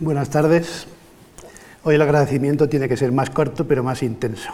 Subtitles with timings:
[0.00, 0.88] Buenas tardes.
[1.84, 4.50] Hoy el agradecimiento tiene que ser más corto pero más intenso.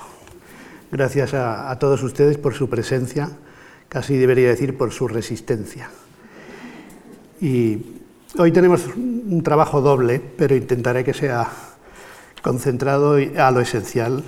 [0.93, 3.31] Gracias a, todos ustedes por su presencia,
[3.89, 5.89] casi debería decir por su resistencia.
[7.41, 7.79] Y
[8.37, 11.49] hoy tenemos un trabajo doble, pero intentaré que sea
[12.43, 14.23] concentrado a lo esencial,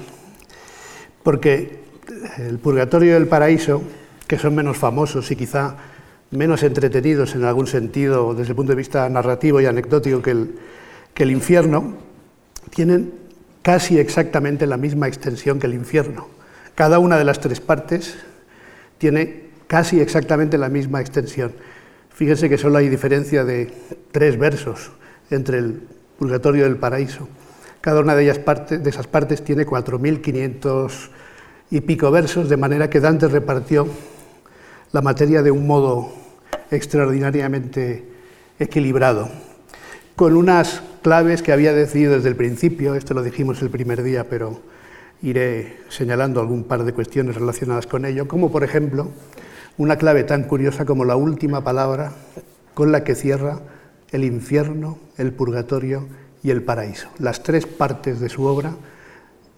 [1.23, 1.83] porque
[2.39, 3.83] el purgatorio y el paraíso,
[4.27, 5.77] que son menos famosos y quizá
[6.31, 10.55] menos entretenidos en algún sentido desde el punto de vista narrativo y anecdótico que el,
[11.15, 11.95] que el infierno,
[12.71, 13.13] tienen
[13.63, 16.29] casi exactamente la misma extensión que el infierno.
[16.75, 18.17] Cada una de las tres partes
[18.99, 21.53] tiene casi exactamente la misma extensión.
[22.11, 23.73] Fíjense que solo hay diferencia de
[24.11, 24.93] tres versos
[25.31, 25.83] entre el
[26.19, 27.29] purgatorio y el paraíso.
[27.81, 31.11] Cada una de, esas partes tiene 4.500
[31.71, 33.89] y pico versos, de manera que Dante repartió
[34.93, 36.13] la materia de un modo
[36.71, 38.07] extraordinariamente
[38.59, 39.31] equilibrado,
[40.17, 44.29] con unas claves que había decidido desde el principio, esto lo dijimos el primer día,
[44.29, 44.61] pero
[45.23, 49.09] iré señalando algún par de cuestiones relacionadas con ello, como por ejemplo
[49.79, 52.13] una clave tan curiosa como la última palabra
[52.75, 53.61] con la que cierra
[54.11, 56.07] el infierno, el purgatorio
[56.43, 57.09] y el paraíso.
[57.19, 58.75] Las tres partes de su obra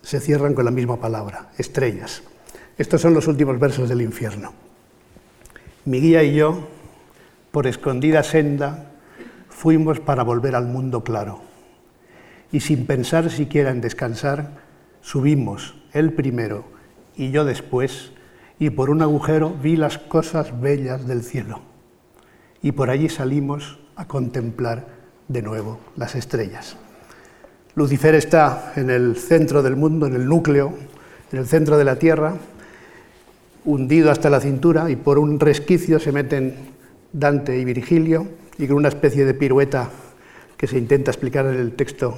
[0.02, 2.22] se cierran con la misma palabra, estrellas.
[2.76, 4.52] Estos son los últimos versos del infierno.
[5.84, 6.68] Mi guía y yo
[7.50, 8.93] por escondida senda,
[9.54, 11.40] fuimos para volver al mundo claro.
[12.52, 14.50] Y sin pensar siquiera en descansar,
[15.00, 16.64] subimos, él primero
[17.16, 18.10] y yo después,
[18.58, 21.60] y por un agujero vi las cosas bellas del cielo.
[22.62, 24.86] Y por allí salimos a contemplar
[25.28, 26.76] de nuevo las estrellas.
[27.76, 30.74] Lucifer está en el centro del mundo, en el núcleo,
[31.32, 32.34] en el centro de la Tierra,
[33.64, 36.54] hundido hasta la cintura y por un resquicio se meten
[37.12, 39.90] Dante y Virgilio, y con una especie de pirueta
[40.56, 42.16] que se intenta explicar en el texto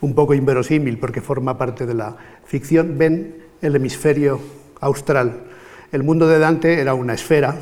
[0.00, 4.40] un poco inverosímil porque forma parte de la ficción, ven el hemisferio
[4.80, 5.44] austral.
[5.92, 7.56] El mundo de Dante era una esfera,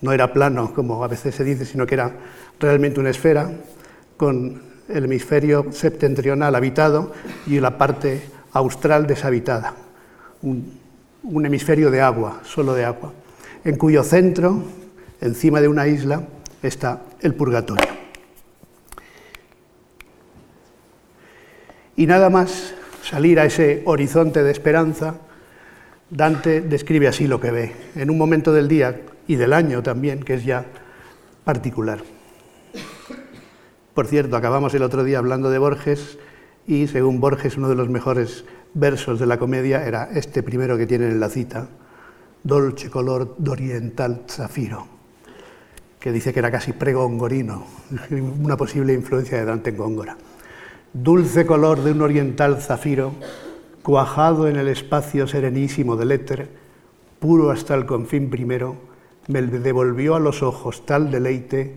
[0.00, 2.12] no era plano como a veces se dice, sino que era
[2.60, 3.50] realmente una esfera
[4.16, 7.12] con el hemisferio septentrional habitado
[7.46, 8.22] y la parte
[8.52, 9.74] austral deshabitada,
[10.42, 10.80] un,
[11.44, 13.12] hemisferio de agua, solo de agua,
[13.64, 14.62] en cuyo centro
[15.20, 16.22] encima de una isla
[16.68, 17.88] está el purgatorio.
[21.96, 25.16] Y nada más salir a ese horizonte de esperanza,
[26.10, 30.22] Dante describe así lo que ve, en un momento del día y del año también,
[30.22, 30.64] que es ya
[31.44, 32.02] particular.
[33.94, 36.18] Por cierto, acabamos el otro día hablando de Borges
[36.66, 40.86] y según Borges uno de los mejores versos de la comedia era este primero que
[40.86, 41.68] tienen en la cita,
[42.42, 44.93] dolce color d'oriental zafiro
[46.04, 47.64] que dice que era casi pregongorino,
[48.42, 50.18] una posible influencia de Dante en Góngora.
[50.92, 53.14] Dulce color de un oriental zafiro,
[53.82, 56.50] cuajado en el espacio serenísimo del éter,
[57.20, 58.76] puro hasta el confín primero,
[59.28, 61.72] me devolvió a los ojos tal deleite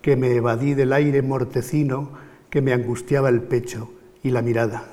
[0.00, 2.10] que me evadí del aire mortecino
[2.50, 3.90] que me angustiaba el pecho
[4.22, 4.92] y la mirada.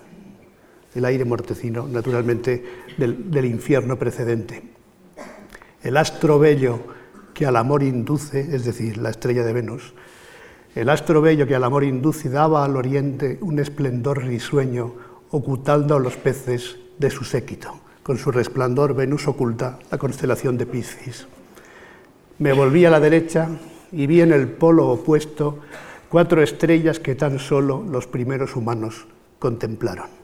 [0.95, 2.65] El aire mortecino, naturalmente,
[2.97, 4.63] del, del infierno precedente.
[5.83, 6.97] El astro bello
[7.39, 9.93] que al amor induce, es decir, la estrella de Venus,
[10.75, 14.93] el astro bello que al amor induce daba al oriente un esplendor risueño,
[15.31, 17.79] ocultando a los peces de su séquito.
[18.03, 21.27] Con su resplandor Venus oculta la constelación de Piscis.
[22.39, 23.47] Me volví a la derecha
[23.93, 25.59] y vi en el polo opuesto
[26.09, 29.07] cuatro estrellas que tan solo los primeros humanos
[29.39, 30.18] contemplaron.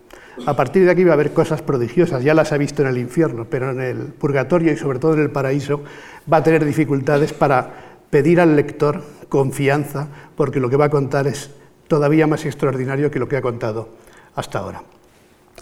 [0.45, 2.97] A partir de aquí va a haber cosas prodigiosas, ya las ha visto en el
[2.97, 5.83] infierno, pero en el purgatorio y sobre todo en el paraíso
[6.31, 7.69] va a tener dificultades para
[8.09, 11.51] pedir al lector confianza, porque lo que va a contar es
[11.87, 13.89] todavía más extraordinario que lo que ha contado
[14.35, 14.83] hasta ahora.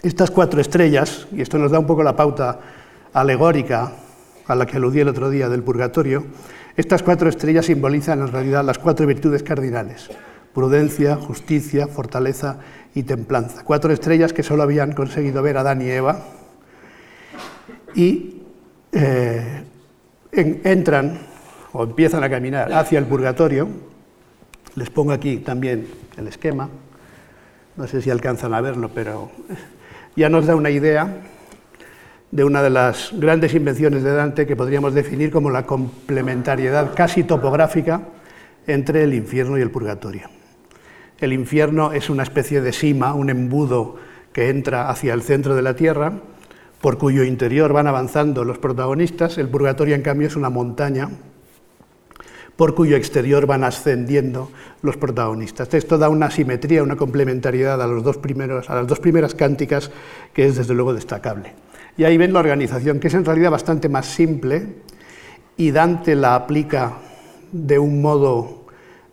[0.02, 2.58] Estas cuatro estrellas, y esto nos da un poco la pauta
[3.12, 3.92] alegórica
[4.46, 6.24] a la que aludí el otro día del purgatorio,
[6.76, 10.10] estas cuatro estrellas simbolizan en realidad las cuatro virtudes cardinales,
[10.52, 12.58] prudencia, justicia, fortaleza
[12.94, 13.64] y templanza.
[13.64, 16.24] Cuatro estrellas que solo habían conseguido ver Adán y Eva
[17.94, 18.42] y
[18.92, 19.64] eh,
[20.32, 21.18] entran
[21.72, 23.68] o empiezan a caminar hacia el purgatorio.
[24.76, 26.68] Les pongo aquí también el esquema.
[27.76, 29.30] No sé si alcanzan a verlo, pero
[30.16, 31.08] ya nos da una idea
[32.30, 37.24] de una de las grandes invenciones de Dante que podríamos definir como la complementariedad casi
[37.24, 38.02] topográfica
[38.66, 40.28] entre el infierno y el purgatorio.
[41.20, 43.96] El infierno es una especie de sima, un embudo
[44.32, 46.12] que entra hacia el centro de la tierra,
[46.80, 49.38] por cuyo interior van avanzando los protagonistas.
[49.38, 51.08] El purgatorio, en cambio, es una montaña
[52.56, 54.50] por cuyo exterior van ascendiendo
[54.82, 55.72] los protagonistas.
[55.74, 59.90] Esto da una simetría, una complementariedad a, los dos primeros, a las dos primeras cánticas
[60.32, 61.52] que es desde luego destacable.
[61.96, 64.66] Y ahí ven la organización, que es en realidad bastante más simple
[65.56, 66.94] y Dante la aplica
[67.52, 68.63] de un modo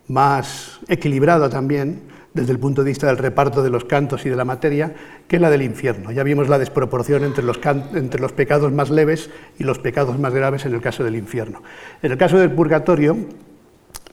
[0.08, 2.02] más equilibrado también,
[2.34, 4.94] desde el punto de vista del reparto de los cantos y de la materia,
[5.28, 6.10] que la del infierno.
[6.12, 7.60] Ya vimos la desproporción entre los,
[7.94, 11.62] entre los, pecados más leves y los pecados más graves en el caso del infierno.
[12.02, 13.16] En el caso del purgatorio,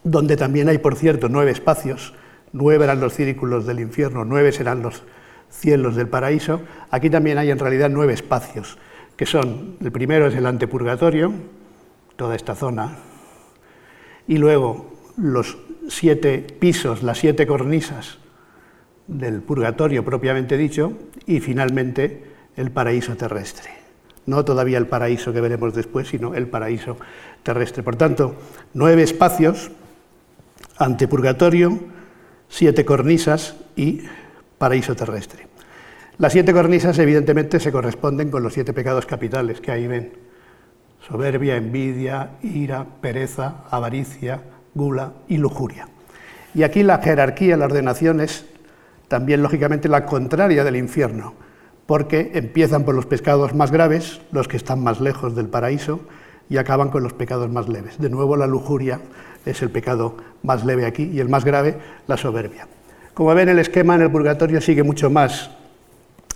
[0.03, 2.13] donde también hay, por cierto, nueve espacios,
[2.51, 5.03] nueve eran los círculos del infierno, nueve serán los
[5.49, 8.77] cielos del paraíso, aquí también hay en realidad nueve espacios,
[9.15, 11.33] que son, el primero es el antepurgatorio,
[12.15, 12.97] toda esta zona,
[14.27, 15.57] y luego los
[15.89, 18.19] siete pisos, las siete cornisas
[19.07, 20.93] del purgatorio propiamente dicho,
[21.25, 22.23] y finalmente
[22.55, 23.71] el paraíso terrestre.
[24.25, 26.97] No todavía el paraíso que veremos después, sino el paraíso
[27.43, 27.83] terrestre.
[27.83, 28.35] Por tanto,
[28.73, 29.71] nueve espacios,
[30.77, 31.79] ante purgatorio,
[32.47, 34.03] siete cornisas y
[34.57, 35.47] paraíso terrestre.
[36.19, 40.13] Las siete cornisas evidentemente se corresponden con los siete pecados capitales que ahí ven.
[41.07, 44.41] Soberbia, envidia, ira, pereza, avaricia,
[44.79, 45.87] gula y lujuria.
[46.55, 48.45] Y aquí la jerarquía, la ordenación es
[49.07, 51.33] también lógicamente la contraria del infierno,
[51.85, 55.99] porque empiezan por los pecados más graves, los que están más lejos del paraíso,
[56.49, 57.99] y acaban con los pecados más leves.
[57.99, 58.99] De nuevo la lujuria
[59.45, 61.77] es el pecado más leve aquí y el más grave,
[62.07, 62.67] la soberbia.
[63.13, 65.51] Como ven, el esquema en el purgatorio sigue mucho más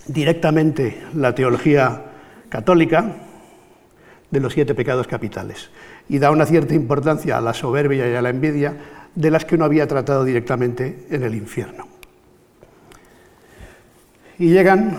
[0.06, 2.02] directamente la teología
[2.48, 3.16] católica
[4.30, 5.70] de los siete pecados capitales
[6.08, 8.76] y da una cierta importancia a la soberbia y a la envidia
[9.14, 11.86] de las que uno había tratado directamente en el infierno.
[14.38, 14.98] Y llegan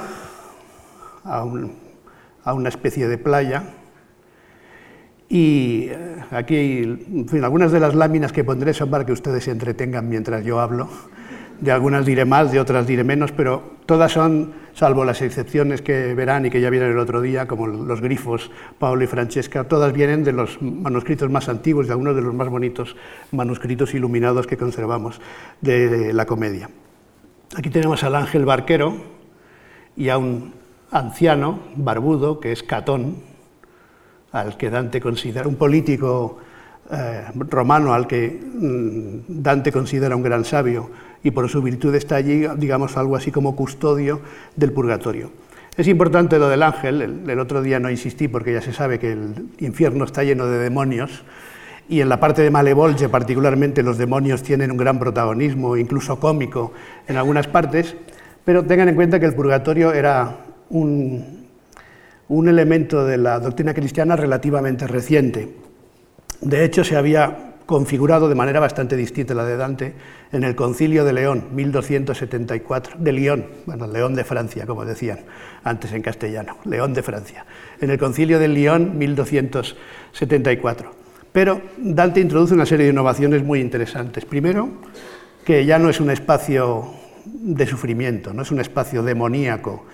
[1.24, 3.64] a, una especie de playa
[5.28, 9.44] y eh, aquí, en fin, algunas de las láminas que pondré son para que ustedes
[9.44, 10.88] se entretengan mientras yo hablo.
[11.60, 16.14] De algunas diré más, de otras diré menos, pero todas son, salvo las excepciones que
[16.14, 19.94] verán y que ya vieron el otro día, como los grifos Pablo y Francesca, todas
[19.94, 22.96] vienen de los manuscritos más antiguos, de algunos de los más bonitos
[23.32, 25.22] manuscritos iluminados que conservamos
[25.62, 26.70] de la comedia.
[27.56, 28.98] Aquí tenemos al ángel barquero
[29.96, 30.54] y a un
[30.92, 33.18] anciano barbudo que es Catón,
[34.32, 36.40] al que Dante considera un político
[36.92, 40.92] eh, romano al que mm, Dante considera un gran sabio
[41.24, 44.22] y por su virtud está allí, digamos, algo así como custodio
[44.56, 45.32] del purgatorio.
[45.78, 49.12] Es importante lo del ángel, el, otro día no insistí porque ya se sabe que
[49.14, 51.24] el infierno está lleno de demonios
[51.90, 56.72] y en la parte de Malevolge particularmente los demonios tienen un gran protagonismo, incluso cómico
[57.08, 57.96] en algunas partes,
[58.46, 60.38] pero tengan en cuenta que el purgatorio era
[60.70, 61.48] un,
[62.28, 65.65] un elemento de la doctrina cristiana relativamente reciente.
[66.42, 69.96] De hecho, se había configurado de manera bastante distinta la de Dante
[70.32, 75.20] en el Concilio de León, 1274, de León, bueno, León de Francia, como decían
[75.64, 77.46] antes en castellano, León de Francia,
[77.80, 80.92] en el Concilio de León, 1274.
[81.32, 84.26] Pero Dante introduce una serie de innovaciones muy interesantes.
[84.26, 84.70] Primero,
[85.44, 86.94] que ya no es un espacio
[87.26, 89.86] de sufrimiento, no es un espacio demoníaco,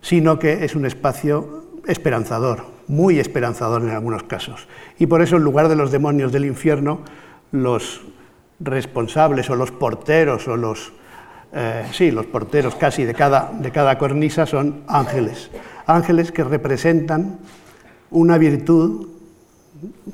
[0.00, 4.66] sino que es un espacio esperanzador, muy esperanzador en algunos casos.
[4.98, 7.00] Y por eso, en lugar de los demonios del infierno,
[7.52, 8.02] los
[8.60, 10.92] responsables o los porteros o los,
[11.52, 15.50] eh, sí, los porteros casi de cada, de cada cornisa son ángeles.
[15.86, 17.38] Ángeles que representan
[18.10, 19.08] una virtud,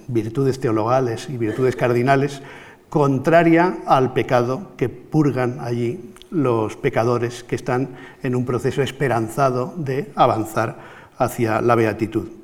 [0.09, 2.43] virtudes teologales y virtudes cardinales,
[2.89, 7.91] contraria al pecado que purgan allí los pecadores que están
[8.23, 10.79] en un proceso esperanzado de avanzar
[11.19, 12.42] hacia la beatitud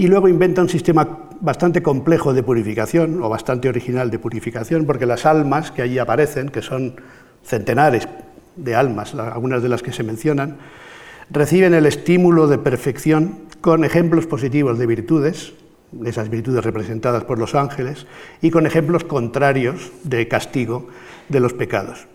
[0.00, 1.06] y luego inventa un sistema
[1.42, 6.48] bastante complejo de purificación, o bastante original de purificación, porque las almas que allí aparecen,
[6.48, 6.94] que son
[7.44, 8.08] centenares
[8.56, 10.56] de almas, algunas de las que se mencionan,
[11.28, 15.52] reciben el estímulo de perfección con ejemplos positivos de virtudes,
[16.06, 18.06] esas virtudes representadas por los ángeles,
[18.40, 20.88] y con ejemplos contrarios de castigo
[21.28, 22.06] de los pecados.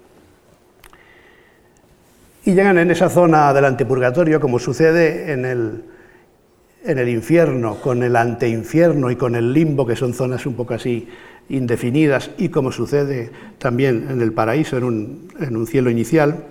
[2.46, 5.95] Y llegan en esa zona del antepurgatorio, como sucede en el
[6.86, 10.76] en el infierno, con el anteinfierno y con el limbo, que son zonas un poco
[10.76, 11.08] así
[11.50, 16.46] indefinidas, y como sucede también en el paraíso, en un, cielo inicial,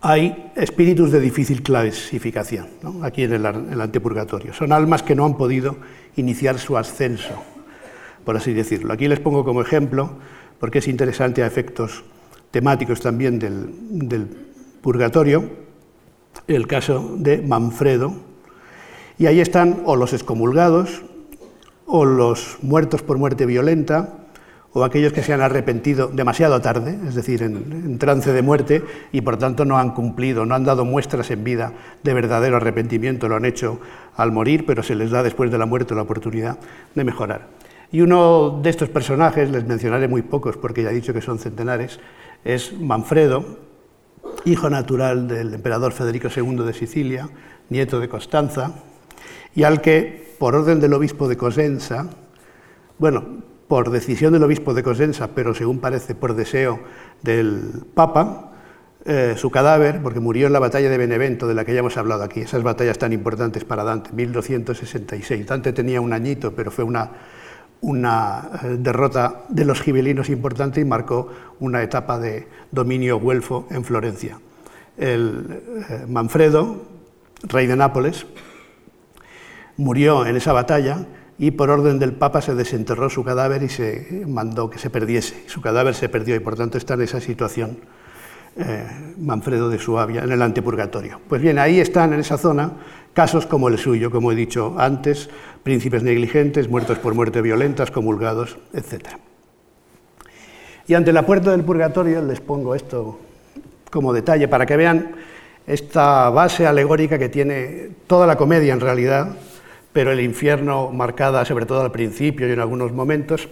[0.00, 2.66] hay espíritus de difícil clasificación,
[3.02, 4.52] aquí en el, antepurgatorio.
[4.52, 5.76] Son almas que no han podido
[6.16, 7.42] iniciar su ascenso,
[8.24, 8.92] por así decirlo.
[8.92, 10.12] Aquí les pongo como ejemplo,
[10.60, 12.04] porque es interesante a efectos
[12.50, 14.28] temáticos también del
[14.82, 15.50] purgatorio,
[16.46, 18.27] el caso de Manfredo,
[19.18, 21.02] y ahí están o los excomulgados
[21.86, 24.14] o los muertos por muerte violenta,
[24.74, 29.22] o aquellos que se han arrepentido demasiado tarde, es decir, en, trance de muerte, y
[29.22, 31.72] por tanto no han cumplido, no han dado muestras en vida
[32.02, 33.80] de verdadero arrepentimiento, lo han hecho
[34.16, 36.58] al morir, pero se les da después de la muerte la oportunidad
[36.94, 37.48] de mejorar.
[37.90, 41.38] Y uno de estos personajes, les mencionaré muy pocos porque ya he dicho que son
[41.38, 41.98] centenares,
[42.44, 43.56] es Manfredo,
[44.44, 47.30] hijo natural del emperador Federico II de Sicilia,
[47.70, 48.74] nieto de Constanza,
[49.58, 52.06] y al que, por orden del obispo de Cosenza,
[52.96, 56.78] bueno, por decisión del obispo de Cosenza, pero según parece por deseo
[57.24, 58.52] del Papa,
[59.04, 61.96] eh, su cadáver, porque murió en la batalla de Benevento, de la que ya hemos
[61.96, 65.44] hablado aquí, esas batallas tan importantes para Dante, 1266.
[65.44, 67.10] Dante tenía un añito, pero fue una,
[68.62, 74.38] eh, derrota de los gibelinos importante y marcó una etapa de dominio güelfo en Florencia.
[74.96, 76.76] El eh, Manfredo,
[77.42, 78.24] rey de Nápoles,
[79.78, 81.06] murió en esa batalla
[81.38, 85.44] y por orden del Papa se desenterró su cadáver y se mandó que se perdiese.
[85.46, 87.78] Su cadáver se perdió y por tanto está en esa situación
[88.56, 88.84] eh,
[89.18, 91.20] Manfredo de Suabia, en el antepurgatorio.
[91.28, 92.72] Pues bien, ahí están en esa zona
[93.12, 95.30] casos como el suyo, como he dicho antes,
[95.62, 99.10] príncipes negligentes, muertos por muerte violentas, comulgados, etc.
[100.88, 103.20] Y ante la puerta del purgatorio les pongo esto
[103.90, 105.12] como detalle para que vean
[105.66, 109.36] esta base alegórica que tiene toda la comedia en realidad,
[109.92, 113.48] pero el infierno marcada sobre todo al principio y en algunos momentos,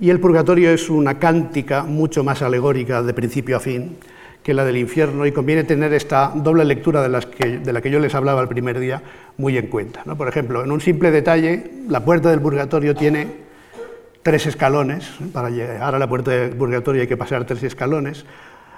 [0.00, 3.96] y el purgatorio es una cántica mucho más alegórica de principio a fin
[4.44, 7.08] que la del infierno y conviene tener esta doble lectura de,
[7.72, 9.02] la que yo les hablaba el primer día
[9.38, 10.04] muy en cuenta.
[10.04, 13.26] Por ejemplo, en un simple detalle, la puerta del purgatorio tiene
[14.22, 18.26] tres escalones, para llegar a la puerta del purgatorio hay que pasar tres escalones,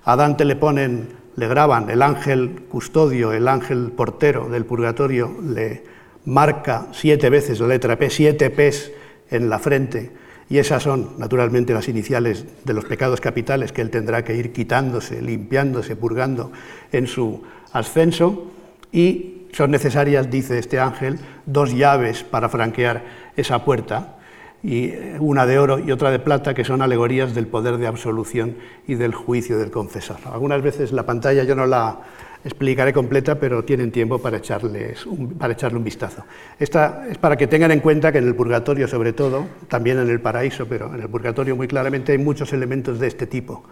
[0.05, 5.83] a Dante le ponen, le graban el ángel custodio, el ángel portero del purgatorio, le
[6.27, 8.93] marca siete veces la letra P, siete P's
[9.31, 10.13] en la frente,
[10.49, 14.53] y esas son, naturalmente, las iniciales de los pecados capitales que él tendrá que ir
[14.53, 16.53] quitándose, limpiándose, purgando
[16.93, 17.43] en su
[17.73, 18.53] ascenso,
[18.93, 23.05] y son necesarias, dice este ángel, dos llaves para franquear
[23.37, 24.19] esa puerta,
[24.63, 28.57] y una de oro y otra de plata, que son alegorías del poder de absolución
[28.87, 30.17] y del juicio del confesor.
[30.33, 32.01] Algunas veces la pantalla yo no la
[32.47, 35.05] explicaré completa, pero tienen tiempo para, echarles
[35.39, 36.25] para echarle un vistazo.
[36.59, 40.09] Esta es para que tengan en cuenta que en el purgatorio, sobre todo, también en
[40.09, 43.65] el paraíso, pero en el purgatorio muy claramente hay muchos elementos de este tipo.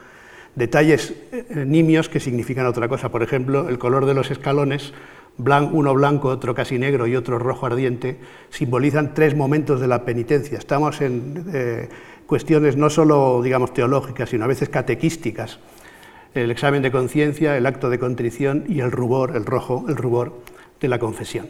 [0.56, 3.10] Detalles eh, nimios que significan otra cosa.
[3.10, 4.92] Por ejemplo, el color de los escalones,
[5.38, 8.18] uno blanco, otro casi negro y otro rojo ardiente,
[8.50, 10.58] simbolizan tres momentos de la penitencia.
[10.58, 11.88] Estamos en eh,
[12.26, 15.60] cuestiones no solo, digamos, teológicas, sino a veces catequísticas
[16.34, 20.40] el examen de conciencia, el acto de contrición y el rubor, el rojo, el rubor
[20.80, 21.48] de la confesión.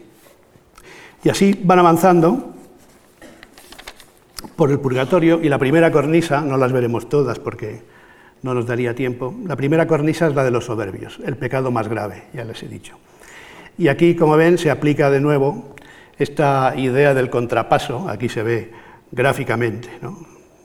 [1.22, 2.54] Y así van avanzando
[4.56, 7.82] por el purgatorio y la primera cornisa, no las veremos todas porque
[8.42, 11.88] no nos daría tiempo, la primera cornisa es la de los soberbios, el pecado más
[11.88, 12.98] grave, ya les he dicho.
[13.78, 15.74] Y aquí, como ven, se aplica de nuevo
[16.18, 18.70] esta idea del contrapaso, aquí se ve
[19.10, 19.88] gráficamente.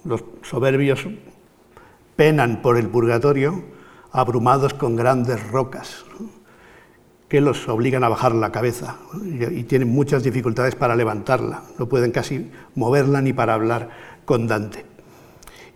[0.03, 1.07] Los soberbios
[2.15, 3.63] penan por el purgatorio,
[4.11, 6.05] abrumados con grandes rocas
[7.27, 12.11] que los obligan a bajar la cabeza y tienen muchas dificultades para levantarla, no pueden
[12.11, 13.89] casi moverla ni para hablar
[14.25, 14.83] con Dante.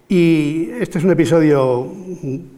[0.10, 1.92] Y este es un episodio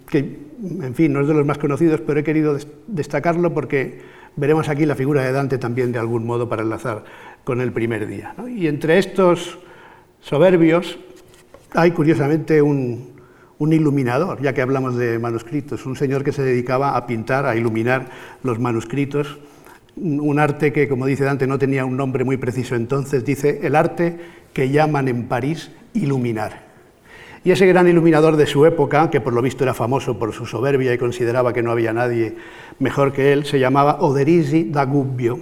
[0.09, 0.39] que,
[0.81, 4.01] en fin, no es de los más conocidos, pero he querido destacarlo porque
[4.37, 7.03] veremos aquí la figura de Dante también de algún modo para enlazar
[7.43, 8.33] con el primer día.
[8.47, 9.59] Y entre estos
[10.21, 10.97] soberbios
[11.73, 13.14] hay curiosamente un,
[13.57, 17.55] un iluminador, ya que hablamos de manuscritos, un señor que se dedicaba a pintar, a
[17.55, 18.09] iluminar
[18.43, 19.37] los manuscritos,
[19.95, 23.75] un arte que, como dice Dante, no tenía un nombre muy preciso entonces, dice el
[23.75, 24.17] arte
[24.53, 26.65] que llaman en París iluminar.
[27.45, 30.45] Y ese gran iluminador de su época, que por lo visto era famoso por su
[30.45, 32.35] soberbia y consideraba que no había nadie
[32.79, 35.37] mejor que él, se llamaba Oderisi da Gubbio.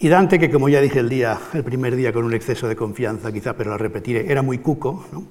[0.00, 2.76] Y Dante, que como ya dije el, día, el primer día con un exceso de
[2.76, 5.24] confianza, quizá, pero lo repetiré, era muy cuco, ¿no?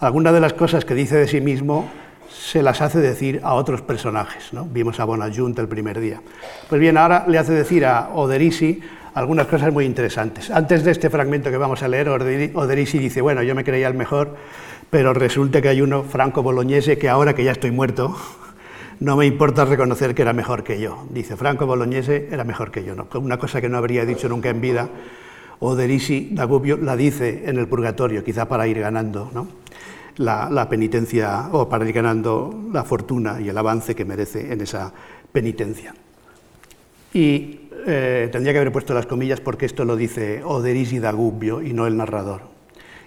[0.00, 1.90] algunas de las cosas que dice de sí mismo
[2.30, 4.54] se las hace decir a otros personajes.
[4.54, 4.64] ¿no?
[4.64, 6.22] Vimos a Bonajunt el primer día.
[6.70, 8.80] Pues bien, ahora le hace decir a Oderisi
[9.12, 10.50] algunas cosas muy interesantes.
[10.50, 13.94] Antes de este fragmento que vamos a leer, Oderisi dice, bueno, yo me creía el
[13.94, 14.36] mejor,
[14.88, 18.16] pero resulta que hay uno, Franco Bolognese, que ahora que ya estoy muerto,
[19.00, 21.06] no me importa reconocer que era mejor que yo.
[21.10, 22.94] Dice, Franco Bolognese era mejor que yo.
[23.14, 24.88] Una cosa que no habría dicho nunca en vida,
[25.60, 29.30] Oderisi da Gubbio la dice en el purgatorio, quizá para ir ganando.
[29.32, 29.48] ¿no?
[30.16, 34.92] la, penitencia o para ir ganando la fortuna y el avance que merece en esa
[35.32, 35.94] penitencia.
[37.12, 41.62] Y eh, tendría que haber puesto las comillas porque esto lo dice Oderisi da Gubbio
[41.62, 42.42] y no el narrador.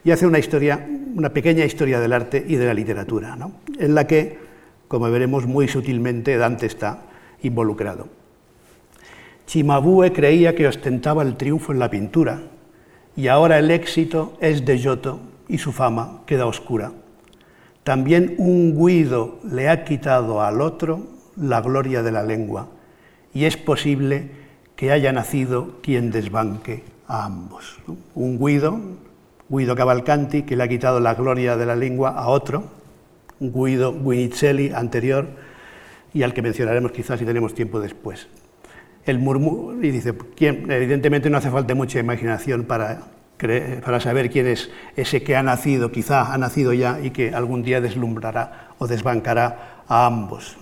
[0.04, 3.38] Y hace una historia, una pequeña historia del arte y de la literatura,
[3.78, 4.47] en la que,
[4.88, 7.04] como veremos muy sutilmente, Dante está
[7.42, 8.08] involucrado.
[9.48, 12.42] Cimabue creía que ostentaba el triunfo en la pintura
[13.16, 16.92] y ahora el éxito es de Giotto y su fama queda oscura.
[17.84, 22.68] También un Guido le ha quitado al otro la gloria de la lengua
[23.34, 24.32] y es posible
[24.76, 27.80] que haya nacido quien desbanque a ambos.
[28.14, 28.80] Un Guido,
[29.48, 32.66] Guido Cavalcanti, que le ha quitado la gloria de la lengua a otro,
[33.40, 35.28] Guido Guinizelli anterior
[36.14, 38.28] y al que mencionaremos quizás si tenemos tiempo después
[39.08, 40.70] el murmullo, y dice, ¿quién?
[40.70, 43.04] evidentemente no hace falta mucha imaginación para,
[43.84, 47.64] para saber quién es ese que ha nacido, quizá ha nacido ya y que algún
[47.64, 50.58] día deslumbrará o desbancará a ambos.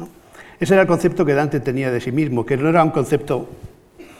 [0.59, 3.49] Ese era el concepto que Dante tenía de sí mismo, que no era un concepto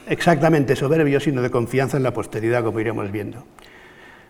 [0.08, 3.44] exactamente soberbio, sino de confianza en la posteridad, como iremos viendo.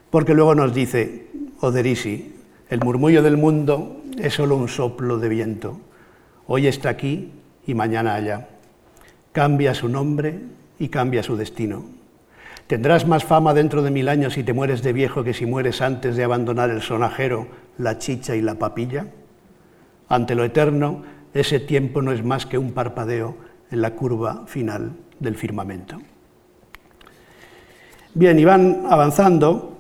[0.10, 1.27] Porque luego nos dice
[1.62, 2.35] Oderisi,
[2.69, 5.79] el murmullo del mundo es solo un soplo de viento.
[6.48, 7.31] Hoy está aquí
[7.67, 8.48] y mañana allá
[9.31, 10.39] cambia su nombre
[10.79, 11.84] y cambia su destino.
[12.67, 15.81] Tendrás más fama dentro de mil años si te mueres de viejo que si mueres
[15.81, 19.07] antes de abandonar el sonajero, la chicha y la papilla.
[20.07, 21.03] Ante lo eterno,
[21.34, 23.36] ese tiempo no es más que un parpadeo
[23.69, 26.00] en la curva final del firmamento.
[28.13, 29.75] Bien, y van avanzando.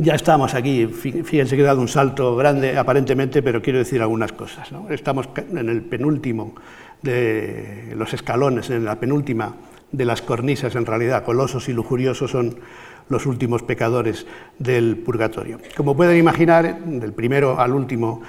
[0.00, 4.30] Ya estamos aquí, fíjense que he dado un salto grande aparentemente, pero quiero decir algunas
[4.30, 4.68] cosas.
[4.90, 6.54] Estamos en el penúltimo
[7.02, 9.56] de los escalones, en la penúltima
[9.90, 12.60] de las cornisas, en realidad, colosos y lujuriosos son
[13.08, 14.24] los últimos pecadores
[14.60, 15.58] del purgatorio.
[15.76, 18.22] Como pueden imaginar, del primero al último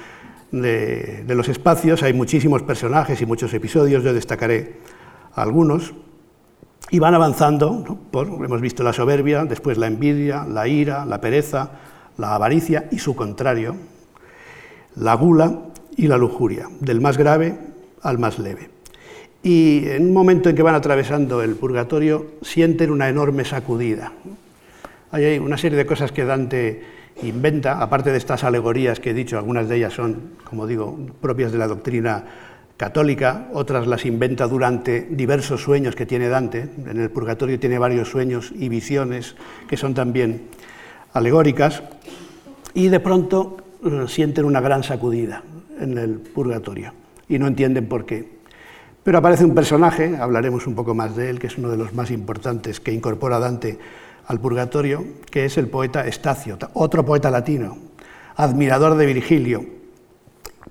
[0.51, 4.77] de, los espacios hay muchísimos personajes y muchos episodios, yo destacaré
[5.35, 5.93] algunos,
[6.91, 11.71] y van avanzando, por, hemos visto la soberbia, después la envidia, la ira, la pereza,
[12.17, 13.75] la avaricia y su contrario,
[14.95, 15.59] la gula
[15.95, 17.57] y la lujuria, del más grave
[18.01, 18.69] al más leve.
[19.43, 24.11] Y en un momento en que van atravesando el purgatorio, sienten una enorme sacudida.
[25.11, 26.83] Hay una serie de cosas que Dante
[27.23, 31.51] inventa, aparte de estas alegorías que he dicho, algunas de ellas son, como digo, propias
[31.51, 32.25] de la doctrina
[32.79, 36.69] católica, otras las inventa durante diversos sueños que tiene Dante.
[36.87, 39.35] En el purgatorio tiene varios sueños y visiones
[39.67, 40.47] que son también
[41.11, 41.83] alegóricas,
[42.73, 45.43] y de pronto eh, sienten una gran sacudida
[45.77, 46.93] en el purgatorio
[47.27, 48.39] y no entienden por qué.
[49.03, 51.93] Pero aparece un personaje, hablaremos un poco más de él, que es uno de los
[51.93, 53.77] más importantes que incorpora Dante
[54.25, 57.77] al purgatorio, que es el poeta Estacio, otro poeta latino,
[58.37, 59.78] admirador de Virgilio,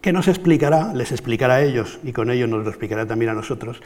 [0.00, 3.34] que nos explicará, les explicará a ellos, y con ello nos lo explicará también a
[3.34, 3.80] nosotros,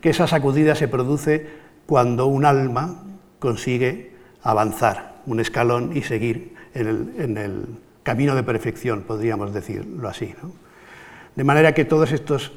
[0.00, 1.46] que esa sacudida se produce
[1.86, 3.02] cuando un alma
[3.38, 7.64] consigue avanzar un escalón y seguir en el, en el
[8.02, 10.34] camino de perfección, podríamos decirlo así.
[10.42, 10.52] ¿no?
[11.34, 12.52] De manera que todos estos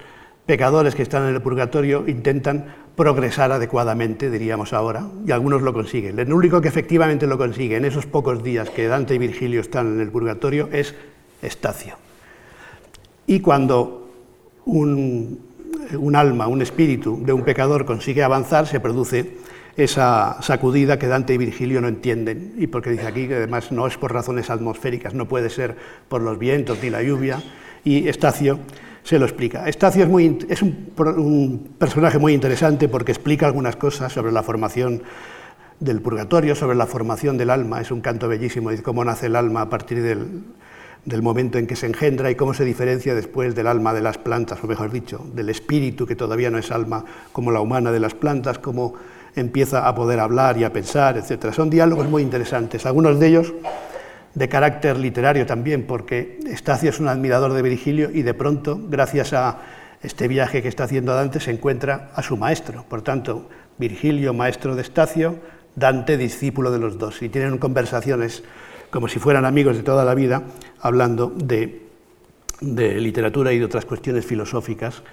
[0.46, 6.18] pecadores que están en el purgatorio intentan progresar adecuadamente, diríamos ahora, y algunos lo consiguen.
[6.20, 9.94] El único que efectivamente lo consigue en esos pocos días que Dante y Virgilio están
[9.94, 10.96] en el purgatorio es
[11.42, 12.07] Estacio.
[13.28, 14.10] Y cuando
[14.66, 15.40] un,
[16.16, 19.38] alma, un espíritu de un pecador consigue avanzar, se produce
[19.76, 23.86] esa sacudida que Dante y Virgilio no entienden, y porque dice aquí que además no
[23.86, 25.76] es por razones atmosféricas, no puede ser
[26.08, 27.44] por los vientos ni la lluvia,
[27.84, 28.60] y Estacio
[29.04, 29.68] se lo explica.
[29.68, 35.04] Estacio es, es un, personaje muy interesante porque explica algunas cosas sobre la formación
[35.80, 37.82] del purgatorio, sobre la formación del alma.
[37.82, 40.44] Es un canto bellísimo, de cómo nace el alma a partir del,
[41.08, 44.18] del momento en que se engendra y cómo se diferencia después del alma de las
[44.18, 48.02] plantas, o mejor dicho, del espíritu que todavía no es alma como la humana de
[48.02, 48.94] las plantas, cómo
[49.34, 51.54] empieza a poder hablar y a pensar, etc.
[51.54, 52.86] Son diálogos muy interesantes.
[52.86, 53.54] Algunos de ellos
[54.36, 59.32] de carácter literario también, porque Estacio es un admirador de Virgilio y de pronto, gracias
[59.32, 59.60] a
[60.04, 62.84] este viaje que está haciendo Dante, se encuentra a su maestro.
[62.90, 65.38] Por tanto, Virgilio, maestro de Estacio,
[65.74, 67.22] Dante, discípulo de los dos.
[67.22, 68.44] Y tienen conversaciones
[68.90, 70.44] como si fueran amigos de toda la vida,
[70.82, 71.84] hablando de,
[72.62, 75.04] literatura y de otras cuestiones filosóficas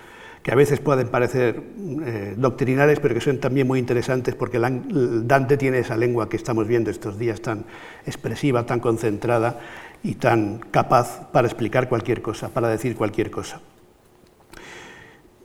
[0.42, 1.62] que a veces pueden parecer
[2.05, 6.68] eh, doctrinales, pero que son también muy interesantes porque Dante tiene esa lengua que estamos
[6.68, 7.64] viendo estos días tan
[8.05, 9.59] expresiva, tan concentrada
[10.03, 13.61] y tan capaz para explicar cualquier cosa, para decir cualquier cosa.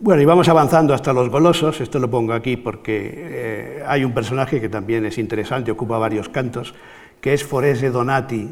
[0.02, 4.14] Bueno, y vamos avanzando hasta los golosos, esto lo pongo aquí porque eh, hay un
[4.14, 6.74] personaje que también es interesante, ocupa varios cantos,
[7.20, 8.50] que es Forese Donati,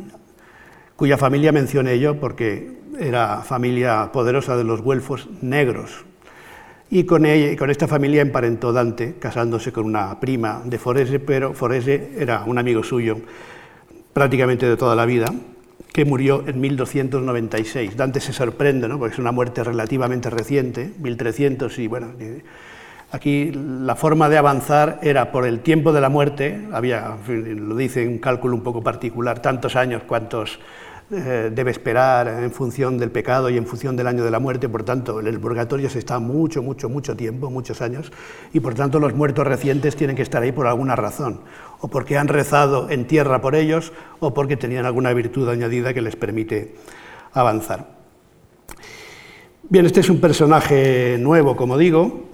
[0.98, 6.04] cuya familia mencioné yo porque era familia poderosa de los güelfos negros,
[6.90, 11.54] y con, ella, con esta familia emparentó Dante, casándose con una prima de Forese, pero
[11.54, 13.18] Forese era un amigo suyo
[14.14, 15.28] prácticamente de toda la vida,
[15.92, 17.98] que murió en 1296.
[17.98, 18.98] Dante se sorprende, ¿no?
[18.98, 22.14] porque es una muerte relativamente reciente, 1300, y bueno,
[23.12, 28.08] aquí la forma de avanzar era por el tiempo de la muerte, había, lo dice
[28.08, 30.60] un cálculo un poco particular, tantos años, cuantos
[31.10, 34.68] eh, debe esperar en función del pecado y en función del año de la muerte,
[34.68, 38.12] por tanto, en el purgatorio se está mucho, mucho, mucho tiempo, muchos años,
[38.52, 41.40] y por tanto los muertos recientes tienen que estar ahí por alguna razón,
[41.80, 46.02] o porque han rezado en tierra por ellos, o porque tenían alguna virtud añadida que
[46.02, 46.76] les permite
[47.32, 47.88] avanzar.
[49.70, 52.28] Bien, este es un personaje nuevo, como digo,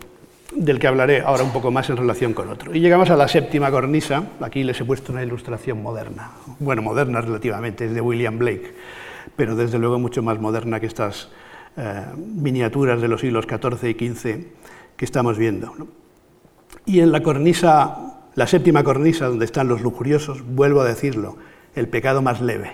[0.55, 2.75] del que hablaré ahora un poco más en relación con otro.
[2.75, 7.21] Y llegamos a la séptima cornisa, aquí les he puesto una ilustración moderna, bueno, moderna
[7.21, 8.73] relativamente, es de William Blake,
[9.35, 11.29] pero desde luego mucho más moderna que estas
[11.77, 14.45] eh, miniaturas de los siglos XIV y XV
[14.95, 15.73] que estamos viendo.
[16.85, 21.37] Y en la cornisa, la séptima cornisa, donde están los lujuriosos, vuelvo a decirlo,
[21.75, 22.73] el pecado más leve.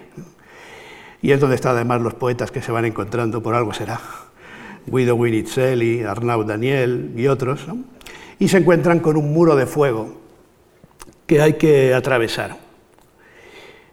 [1.21, 3.99] Y es donde están además los poetas que se van encontrando, por algo será.
[4.91, 7.65] Guido Winizelli, Arnaud Daniel y otros,
[8.39, 10.19] y se encuentran con un muro de fuego
[11.25, 12.57] que hay que atravesar.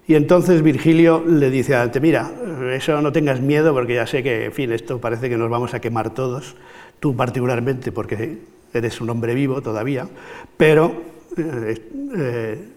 [0.09, 2.31] Y entonces Virgilio le dice a Dante, mira,
[2.73, 5.75] eso no tengas miedo porque ya sé que, en fin, esto parece que nos vamos
[5.75, 6.57] a quemar todos,
[7.01, 8.39] tú particularmente porque
[8.73, 10.09] eres un hombre vivo todavía,
[10.57, 11.03] pero
[11.37, 12.69] eh, eh,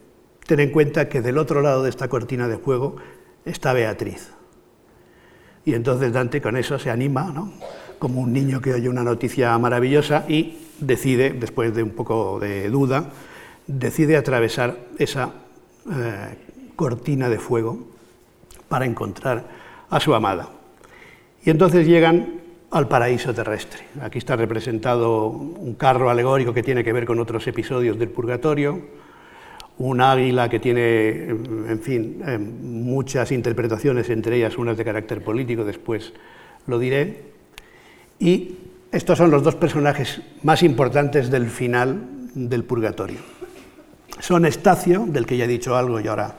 [0.46, 2.96] ten en cuenta que del otro lado de esta cortina de fuego
[3.46, 4.32] está Beatriz.
[5.66, 7.54] Y entonces Dante con eso se anima, ¿no?
[8.00, 12.70] Como un niño que oye una noticia maravillosa y decide, después de un poco de
[12.70, 13.12] duda,
[13.68, 15.34] decide atravesar esa
[15.92, 16.38] eh,
[16.76, 17.78] cortina de fuego
[18.68, 19.46] para encontrar
[19.90, 20.50] a su amada.
[21.44, 22.40] Y entonces llegan
[22.72, 23.82] al paraíso terrestre.
[24.02, 28.80] Aquí está representado un carro alegórico que tiene que ver con otros episodios del purgatorio,
[29.80, 35.64] un águila que tiene, en fin, eh, muchas interpretaciones, entre ellas unas de carácter político,
[35.64, 36.14] después
[36.68, 37.39] lo diré,
[38.20, 38.58] y
[38.92, 42.02] estos son los dos personajes más importantes del final
[42.34, 43.20] del purgatorio.
[44.20, 46.36] Son Estacio, del que ya he dicho algo y ahora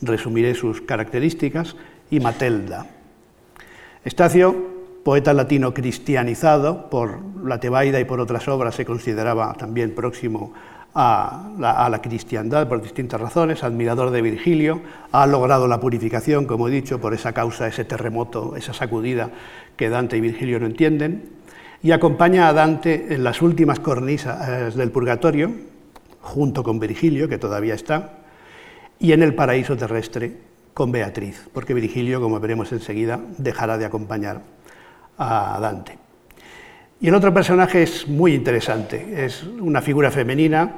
[0.00, 1.76] resumiré sus características,
[2.10, 2.86] y Matelda.
[4.04, 4.54] Estacio,
[5.04, 10.52] poeta latino cristianizado por la Tebaida y por otras obras, se consideraba también próximo
[10.94, 14.80] a la, a la, cristiandad por distintas razones, admirador de Virgilio,
[15.12, 19.30] ha logrado la purificación, como he dicho, por esa causa, ese terremoto, esa sacudida
[19.78, 21.30] que Dante y Virgilio no entienden,
[21.82, 25.52] y acompaña a Dante en las últimas cornisas del purgatorio,
[26.20, 28.18] junto con Virgilio, que todavía está,
[28.98, 30.32] y en el paraíso terrestre
[30.74, 34.42] con Beatriz, porque Virgilio, como veremos enseguida, dejará de acompañar
[35.16, 35.96] a Dante.
[37.00, 40.72] Y el otro personaje es muy interesante, es una figura femenina,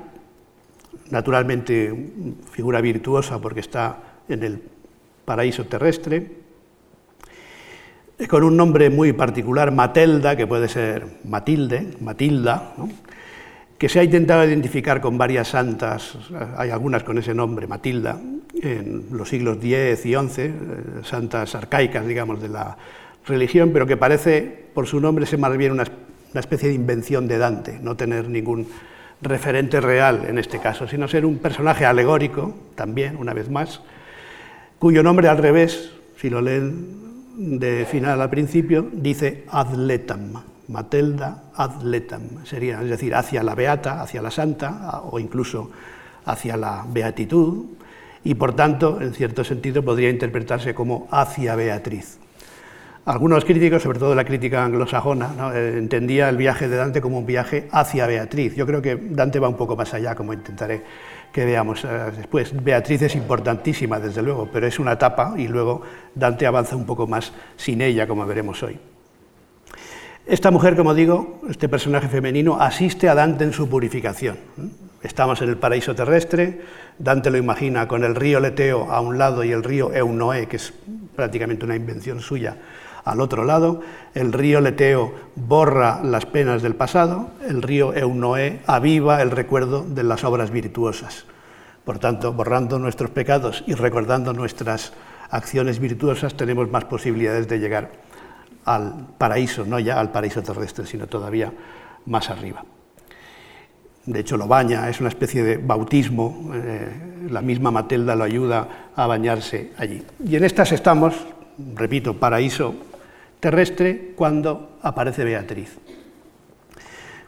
[1.10, 1.92] naturalmente
[2.52, 4.62] figura virtuosa porque está en el
[5.24, 6.30] paraíso terrestre,
[8.28, 12.74] con un nombre muy particular, Matelda, que puede ser Matilde, Matilda,
[13.78, 16.18] que se ha intentado identificar con varias santas,
[16.56, 18.20] hay algunas con ese nombre, Matilda,
[18.62, 20.52] en los siglos X y XI, eh,
[21.02, 22.76] santas arcaicas, digamos, de la
[23.26, 25.84] religión, pero que parece, por su nombre, ser más bien una,
[26.32, 28.66] una especie de invención de Dante, no tener ningún
[29.22, 33.80] referente real en este caso, sino ser un personaje alegórico, también, una vez más,
[34.78, 37.00] cuyo nombre al revés, si lo leen
[37.36, 44.22] de final al principio, dice adletam, Matelda adletam, sería, es decir, hacia la beata, hacia
[44.22, 45.70] la santa, o incluso
[46.24, 47.66] hacia la beatitud,
[48.22, 52.18] y por tanto, en cierto sentido, podría interpretarse como hacia Beatriz.
[53.06, 57.26] Algunos críticos, sobre todo la crítica anglosajona, eh, entendía el viaje de Dante como un
[57.26, 58.54] viaje hacia Beatriz.
[58.54, 60.82] Yo creo que Dante va un poco más allá, como intentaré
[61.32, 62.52] que veamos eh, después.
[62.62, 65.82] Beatriz es importantísima, desde luego, pero es una etapa y luego
[66.14, 68.78] Dante avanza un poco más sin ella, como veremos hoy.
[70.26, 74.38] Esta mujer, como digo, este personaje femenino, asiste a Dante en su purificación.
[75.02, 76.60] Estamos en el paraíso terrestre,
[76.98, 80.56] Dante lo imagina con el río Leteo a un lado y el río Eunoé, que
[80.56, 80.74] es
[81.16, 82.56] prácticamente una invención suya,
[83.04, 83.80] al otro lado,
[84.14, 90.02] el río Leteo borra las penas del pasado, el río Eunoé aviva el recuerdo de
[90.02, 91.24] las obras virtuosas.
[91.84, 94.92] Por tanto, borrando nuestros pecados y recordando nuestras
[95.30, 97.90] acciones virtuosas, tenemos más posibilidades de llegar
[98.64, 101.52] al paraíso, no ya al paraíso terrestre, sino todavía
[102.06, 102.64] más arriba.
[104.06, 108.90] De hecho, lo baña, es una especie de bautismo, eh, la misma Matelda lo ayuda
[108.96, 110.02] a bañarse allí.
[110.24, 111.14] Y en estas estamos,
[111.74, 112.74] repito, paraíso
[113.40, 115.78] terrestre cuando aparece Beatriz.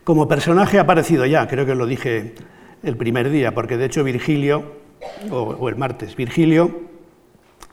[0.05, 2.35] Como personaje ha aparecido ya, creo que lo dije
[2.83, 4.81] el primer día, porque de hecho Virgilio,
[5.31, 6.93] o, el martes, Virgilio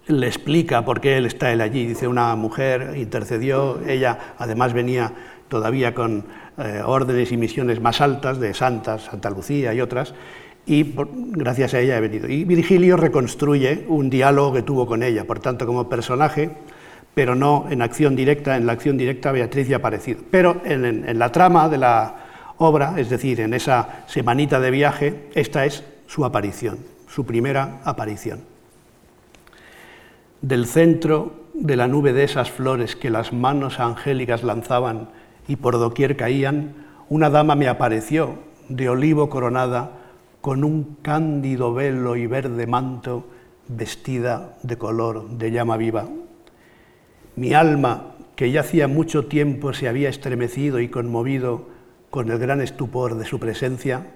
[0.08, 1.86] le explica por qué él está él allí.
[1.86, 5.12] Dice, una mujer intercedió, ella además venía
[5.47, 6.25] todavía con
[6.58, 10.13] eh, órdenes y misiones más altas de santas, Santa Lucía y otras,
[10.65, 12.30] y gracias a ella he venido.
[12.30, 16.52] Y Virgilio reconstruye un diálogo que tuvo con ella, por tanto, como personaje,
[17.13, 20.22] pero no en acción directa, en la acción directa Beatriz ya ha aparecido.
[20.30, 22.15] Pero en, la trama de la
[22.58, 28.41] obra, es decir, en esa semanita de viaje, esta es su aparición, su primera aparición.
[30.41, 35.10] Del centro de la nube de esas flores que las manos angélicas lanzaban
[35.48, 39.91] y por doquier caían, una dama me apareció, de olivo coronada,
[40.41, 43.26] con un cándido velo y verde manto,
[43.67, 46.08] vestida de color de llama viva.
[47.39, 51.69] Mi alma, que ya hacía mucho tiempo se había estremecido y conmovido
[52.10, 54.08] con el gran estupor de su presencia,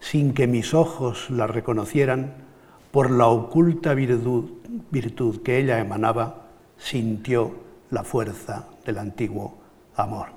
[0.00, 2.34] sin que mis ojos la reconocieran,
[2.90, 4.50] por la oculta virtud,
[4.90, 7.54] virtud que ella emanaba, sintió
[7.90, 9.56] la fuerza del antiguo
[9.94, 10.30] amor.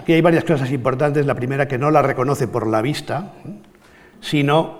[0.00, 1.26] Aquí hay varias cosas importantes.
[1.26, 3.34] La primera, que no la reconoce por la vista,
[4.22, 4.78] sino,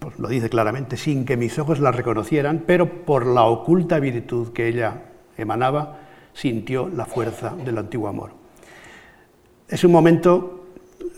[0.00, 4.52] pues lo dice claramente, sin que mis ojos la reconocieran, pero por la oculta virtud
[4.52, 5.04] que ella
[5.36, 5.98] emanaba,
[6.32, 8.30] sintió la fuerza del antiguo amor.
[9.68, 10.66] Es un momento,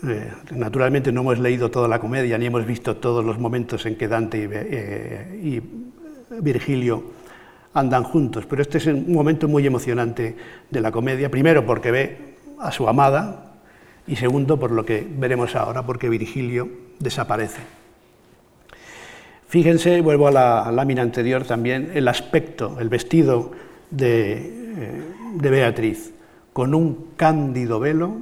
[0.07, 3.95] eh, naturalmente no hemos leído toda la comedia, ni hemos visto todos los momentos en
[3.97, 5.61] que Dante y, eh, y
[6.41, 7.03] Virgilio
[7.73, 10.35] andan juntos, pero este es un momento muy emocionante
[10.69, 13.53] de la comedia, primero porque ve a su amada
[14.07, 17.61] y segundo por lo que veremos ahora, porque Virgilio desaparece.
[19.47, 23.51] Fíjense, vuelvo a la lámina anterior también, el aspecto, el vestido
[23.89, 25.01] de, eh,
[25.35, 26.13] de Beatriz,
[26.53, 28.17] con un cándido velo,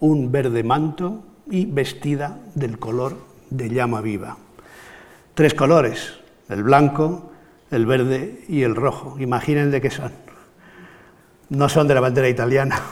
[0.00, 3.16] un verde manto y vestida del color
[3.50, 4.36] de llama viva.
[5.34, 7.30] Tres colores, el blanco,
[7.70, 9.16] el verde y el rojo.
[9.18, 10.12] Imaginen de qué son.
[11.48, 12.80] No son de la bandera italiana.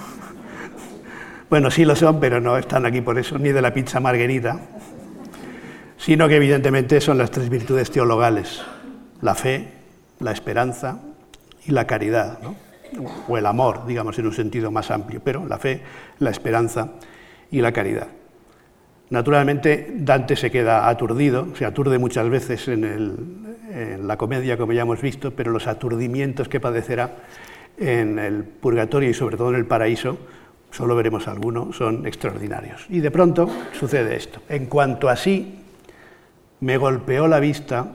[1.50, 4.60] Bueno, sí lo son, pero no están aquí por eso, ni de la pizza margarita,
[5.96, 8.60] sino que evidentemente son las tres virtudes teologales,
[9.22, 9.72] la fe,
[10.20, 11.00] la esperanza
[11.68, 12.38] y la caridad,
[13.28, 15.82] o el amor, digamos, en un sentido más amplio, pero la fe,
[16.18, 16.92] la esperanza
[17.50, 18.08] y la caridad.
[19.10, 25.02] Naturalmente, Dante se queda aturdido, se aturde muchas veces en, la comedia, como ya hemos
[25.02, 27.16] visto, pero los aturdimientos que padecerá
[27.76, 30.18] en el purgatorio y sobre todo en el paraíso
[30.70, 32.86] solo veremos alguno, son extraordinarios.
[32.88, 34.40] Y de pronto sucede esto.
[34.48, 35.60] En cuanto así
[36.60, 37.92] me golpeó la vista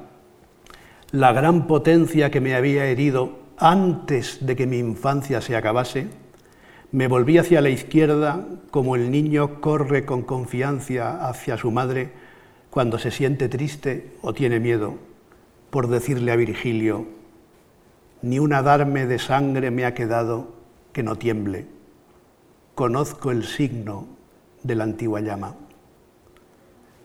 [1.11, 6.07] la gran potencia que me había herido antes de que mi infancia se acabase,
[6.91, 12.11] me volví hacia la izquierda como el niño corre con confianza hacia su madre
[12.69, 14.95] cuando se siente triste o tiene miedo,
[15.69, 17.07] por decirle a Virgilio,
[18.21, 20.53] ni un adarme de sangre me ha quedado
[20.91, 21.67] que no tiemble
[22.75, 24.07] conozco el signo
[24.63, 25.55] de la antigua llama.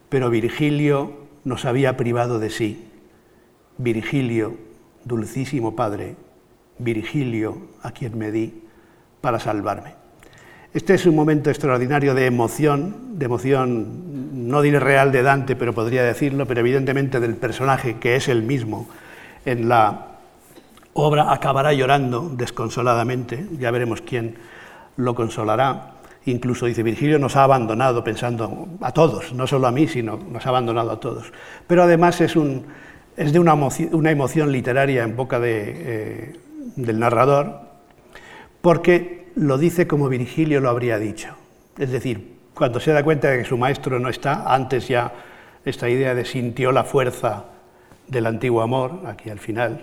[0.08, 1.12] Pero Virgilio
[1.44, 2.88] nos había privado de sí.
[3.76, 4.56] Virgilio,
[5.04, 6.16] dulcísimo Padre,
[6.78, 8.64] Virgilio, a quien me di
[9.20, 9.94] para salvarme.
[10.74, 15.72] Este es un momento extraordinario de emoción, de emoción, no diré real de Dante, pero
[15.72, 18.86] podría decirlo, pero evidentemente del personaje que es el mismo
[19.44, 20.08] en la
[20.92, 24.34] obra acabará llorando desconsoladamente, ya veremos quién
[24.96, 25.94] lo consolará.
[26.26, 30.44] Incluso dice, Virgilio nos ha abandonado pensando a todos, no solo a mí, sino nos
[30.44, 31.32] ha abandonado a todos.
[31.66, 32.66] Pero además es, un,
[33.16, 36.36] es de una emoción, una emoción, literaria en boca de, eh,
[36.76, 37.60] del narrador,
[38.60, 41.34] porque lo dice como Virgilio lo habría dicho.
[41.78, 45.12] Es decir, cuando se da cuenta de que su maestro no está, antes ya
[45.64, 47.44] esta idea de sintió la fuerza
[48.08, 49.80] del antiguo amor, aquí al final,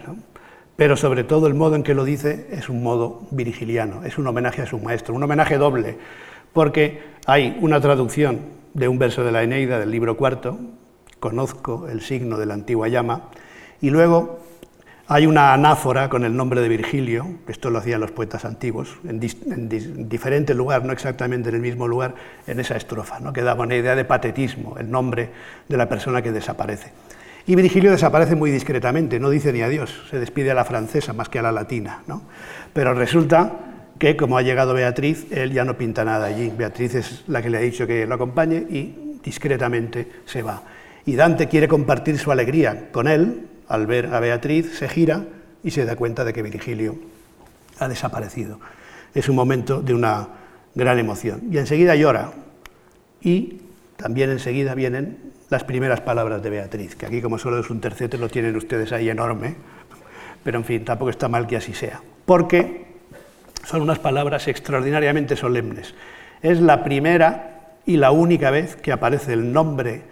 [0.75, 4.27] pero sobre todo el modo en que lo dice es un modo virgiliano, es un
[4.27, 5.97] homenaje a su maestro, un homenaje doble,
[6.51, 8.41] porque hay una traducción
[8.73, 10.59] de un verso de la Eneida del libro cuarto,
[11.19, 13.29] conozco el signo de la antigua llama,
[13.79, 14.39] y luego
[15.07, 18.97] hay una anáfora con el nombre de Virgilio, que esto lo hacían los poetas antiguos,
[19.07, 19.19] en,
[20.09, 22.15] diferente lugar, no exactamente en el mismo lugar,
[22.47, 23.31] en esa estrofa, ¿no?
[23.31, 25.29] que daba una idea de patetismo, el nombre
[25.69, 26.91] de la persona que desaparece.
[27.45, 31.29] Y Virgilio desaparece muy discretamente, no dice ni adiós, se despide a la francesa más
[31.29, 32.01] que a la latina.
[32.07, 32.23] ¿no?
[32.73, 33.53] Pero resulta
[33.99, 36.51] que como ha llegado Beatriz, él ya no pinta nada allí.
[36.57, 40.63] Beatriz es la que le ha dicho que lo acompañe y discretamente se va.
[41.05, 45.25] Y Dante quiere compartir su alegría con él, al ver a Beatriz, se gira
[45.63, 46.97] y se da cuenta de que Virgilio
[47.79, 48.59] ha desaparecido.
[49.13, 50.27] Es un momento de una,
[50.75, 51.41] gran emoción.
[51.49, 52.31] Y enseguida llora.
[53.21, 53.61] Y
[53.95, 58.17] también enseguida vienen las primeras palabras de Beatriz, que aquí como solo es un tercete
[58.17, 59.55] lo tienen ustedes ahí enorme,
[60.43, 62.85] pero en fin, tampoco está mal que así sea, porque
[63.63, 65.95] son unas palabras extraordinariamente solemnes.
[66.41, 70.03] Es la primera y la única vez que aparece el nombre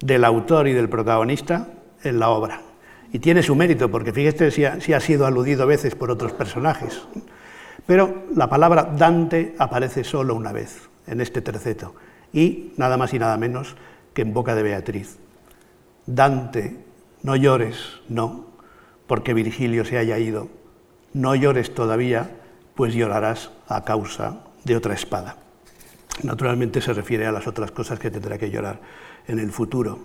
[0.00, 1.68] del autor y del protagonista
[2.02, 2.60] en la obra.
[3.16, 6.10] Y tiene su mérito, porque fíjese si ha, si ha sido aludido a veces por
[6.10, 7.00] otros personajes.
[7.86, 11.94] Pero la palabra Dante aparece solo una vez en este terceto,
[12.34, 13.74] y nada más y nada menos
[14.12, 15.16] que en boca de Beatriz.
[16.04, 16.76] Dante,
[17.22, 18.48] no llores, no,
[19.06, 20.50] porque Virgilio se haya ido.
[21.14, 22.28] No llores todavía,
[22.74, 25.38] pues llorarás a causa de otra espada.
[26.22, 28.78] Naturalmente se refiere a las otras cosas que tendrá que llorar
[29.26, 30.00] en el futuro,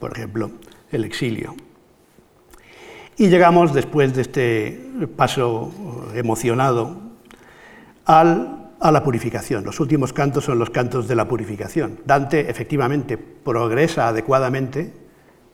[0.00, 0.50] por ejemplo,
[0.90, 1.54] el exilio.
[3.20, 4.80] Y llegamos, después de este
[5.16, 5.72] paso
[6.14, 6.96] emocionado,
[8.06, 9.64] a la purificación.
[9.64, 11.98] Los últimos cantos son los cantos de la purificación.
[12.04, 14.92] Dante efectivamente progresa adecuadamente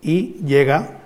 [0.02, 1.00] y llega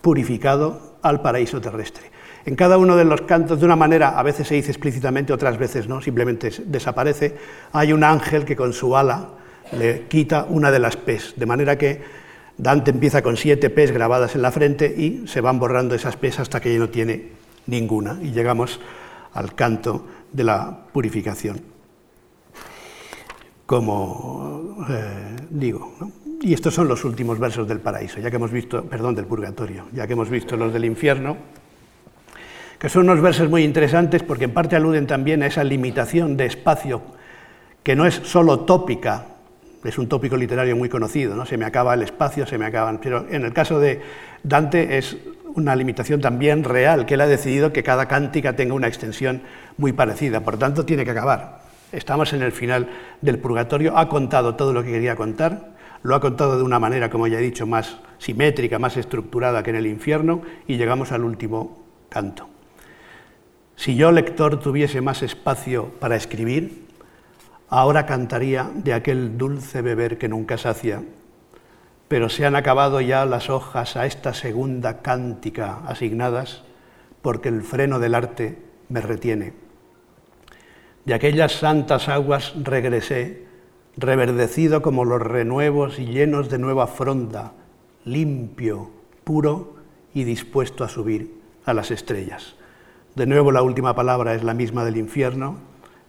[0.00, 2.12] purificado al paraíso terrestre.
[2.46, 5.58] En cada uno de los cantos, de una manera, a veces se dice explícitamente, otras
[5.58, 7.34] veces no, simplemente desaparece,
[7.72, 9.30] hay un ángel que con su ala
[9.72, 12.23] le quita una de las pes, de manera que
[12.56, 16.38] Dante empieza con siete P's grabadas en la frente y se van borrando esas P's
[16.40, 17.30] hasta que ya no tiene
[17.66, 18.80] ninguna y llegamos
[19.32, 21.60] al canto de la purificación.
[23.66, 25.94] Como eh, digo,
[26.42, 29.86] y estos son los últimos versos del paraíso, ya que hemos visto, perdón, del purgatorio,
[29.92, 31.36] ya que hemos visto los del infierno,
[32.78, 36.46] que son unos versos muy interesantes porque en parte aluden también a esa limitación de
[36.46, 37.02] espacio
[37.82, 39.26] que no es solo tópica
[39.84, 41.44] es un tópico literario muy conocido, ¿no?
[41.44, 42.98] se me acaba el espacio, se me acaban.
[42.98, 44.00] Pero en el caso de
[44.42, 45.16] Dante es
[45.54, 49.42] una limitación también real, que él ha decidido que cada cántica tenga una extensión
[49.76, 51.62] muy parecida, por tanto tiene que acabar.
[51.92, 52.88] Estamos en el final
[53.20, 57.08] del purgatorio, ha contado todo lo que quería contar, lo ha contado de una manera,
[57.08, 61.24] como ya he dicho, más simétrica, más estructurada que en el infierno, y llegamos al
[61.24, 62.48] último canto.
[63.76, 66.83] Si yo, lector, tuviese más espacio para escribir,
[67.74, 71.02] ahora cantaría de aquel dulce beber que nunca sacia,
[72.06, 76.62] pero se han acabado ya las hojas a esta segunda cántica asignadas,
[77.20, 79.54] porque el freno del arte me retiene.
[81.04, 83.44] De aquellas santas aguas regresé,
[83.96, 87.54] reverdecido como los renuevos y llenos de nueva fronda,
[88.04, 88.90] limpio,
[89.24, 89.74] puro
[90.14, 92.54] y dispuesto a subir a las estrellas.
[93.16, 95.56] De nuevo la última palabra es la misma del infierno,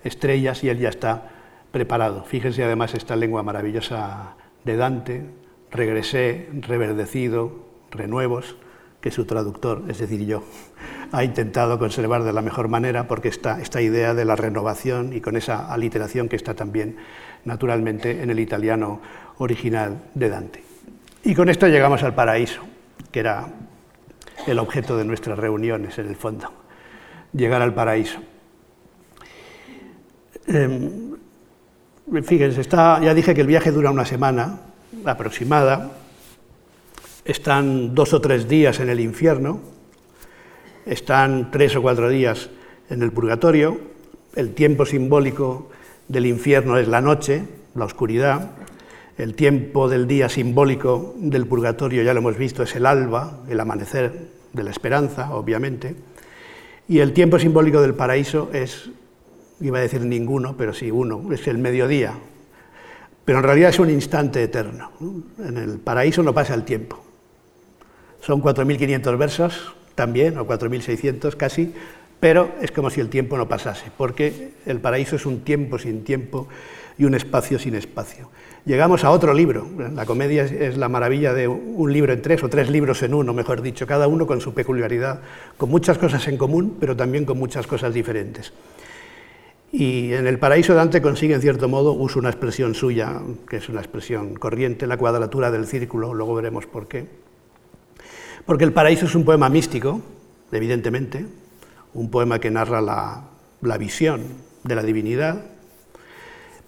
[0.04, 1.32] estrellas, y él ya está
[1.76, 2.24] preparado.
[2.24, 5.26] Fíjense además esta lengua maravillosa de Dante,
[5.70, 8.56] regresé, reverdecido, renuevos,
[9.02, 10.46] que su traductor, es decir, yo,
[11.12, 15.20] ha intentado conservar de la mejor manera porque está esta idea de la renovación y
[15.20, 16.96] con esa aliteración que está también
[17.44, 19.02] naturalmente en el italiano
[19.40, 20.64] original de Dante.
[21.26, 22.62] Y con esto llegamos al paraíso,
[23.12, 23.50] que era
[24.48, 26.54] el objeto de nuestras reuniones en el fondo,
[27.34, 28.22] llegar al paraíso.
[30.48, 31.16] Em,
[32.24, 34.60] Fíjense, está, ya dije que el viaje dura una semana
[35.06, 35.92] aproximada,
[37.26, 39.60] están dos o tres días en el infierno,
[40.86, 42.52] están tres o cuatro días
[42.92, 43.80] en el purgatorio,
[44.36, 45.72] el tiempo simbólico
[46.08, 48.52] del infierno es la noche, la oscuridad,
[49.18, 53.60] el tiempo del día simbólico del purgatorio, ya lo hemos visto, es el alba, el
[53.60, 55.96] amanecer de la esperanza, obviamente,
[56.88, 58.92] y el tiempo simbólico del paraíso es
[59.62, 62.14] iba a decir ninguno, pero sí uno, es el mediodía.
[63.24, 64.92] Pero en realidad es un instante eterno.
[65.40, 67.04] En el paraíso no pasa el tiempo.
[68.22, 71.74] Son 4.500 versos también, o 4.600 casi,
[72.20, 76.04] pero es como si el tiempo no pasase, porque el paraíso es un tiempo sin
[76.04, 76.48] tiempo
[76.98, 78.30] y un espacio sin espacio.
[78.66, 79.68] Llegamos a otro libro.
[79.94, 83.32] La comedia es la maravilla de un libro en tres o tres libros en uno,
[83.34, 85.22] mejor dicho, cada uno con su peculiaridad,
[85.58, 88.54] con muchas cosas en común, pero también con muchas cosas diferentes.
[89.78, 93.68] Y en el paraíso Dante consigue, en cierto modo, uso una expresión suya, que es
[93.68, 97.06] una expresión corriente, la cuadratura del círculo, luego veremos por qué.
[98.46, 100.00] Porque el paraíso es un poema místico,
[100.54, 101.26] evidentemente,
[101.94, 103.26] un poema que narra la,
[103.64, 104.22] la visión
[104.64, 105.44] de la divinidad,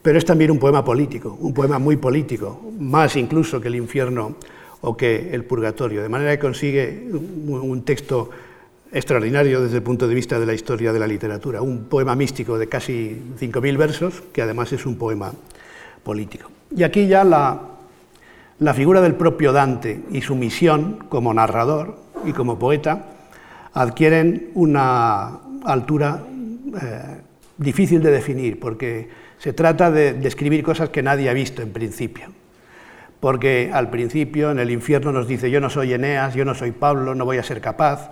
[0.01, 4.36] pero es también un poema político, un poema muy político, más incluso que el infierno
[4.82, 8.32] o que el purgatorio, de manera que consigue un texto
[8.91, 12.57] extraordinario desde el punto de vista de la historia de la literatura, un poema místico
[12.57, 15.33] de casi 5.000 versos, que además es un poema
[16.03, 16.49] político.
[16.75, 17.61] Y aquí ya la,
[18.59, 23.05] la, figura del propio Dante y su misión como narrador y como poeta
[23.73, 26.23] adquieren una altura
[26.81, 27.21] eh,
[27.57, 32.27] difícil de definir, porque se trata de describir cosas que nadie ha visto en principio.
[33.19, 36.71] Porque al principio en el infierno nos dice, yo no soy Eneas, yo no soy
[36.71, 38.11] Pablo, no voy a ser capaz.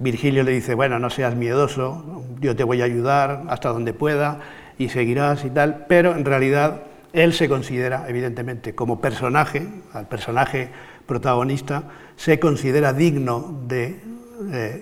[0.00, 4.40] Virgilio le dice, bueno, no seas miedoso, yo te voy a ayudar hasta donde pueda
[4.78, 6.82] y seguirás y tal, pero en realidad
[7.12, 10.70] él se considera, evidentemente, como personaje, al personaje
[11.06, 11.84] protagonista,
[12.16, 14.00] se considera digno de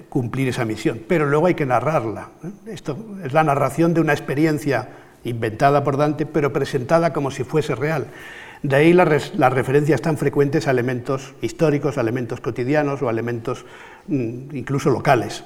[0.09, 2.31] cumplir esa misión, pero luego hay que narrarla.
[2.45, 2.73] ¿eh?
[2.73, 4.89] Esto es la narración de una experiencia
[5.25, 8.07] inventada por Dante, pero presentada como si fuese real.
[8.63, 13.65] De ahí las, referencias tan frecuentes a elementos históricos, a elementos cotidianos o a elementos
[14.09, 15.45] incluso locales.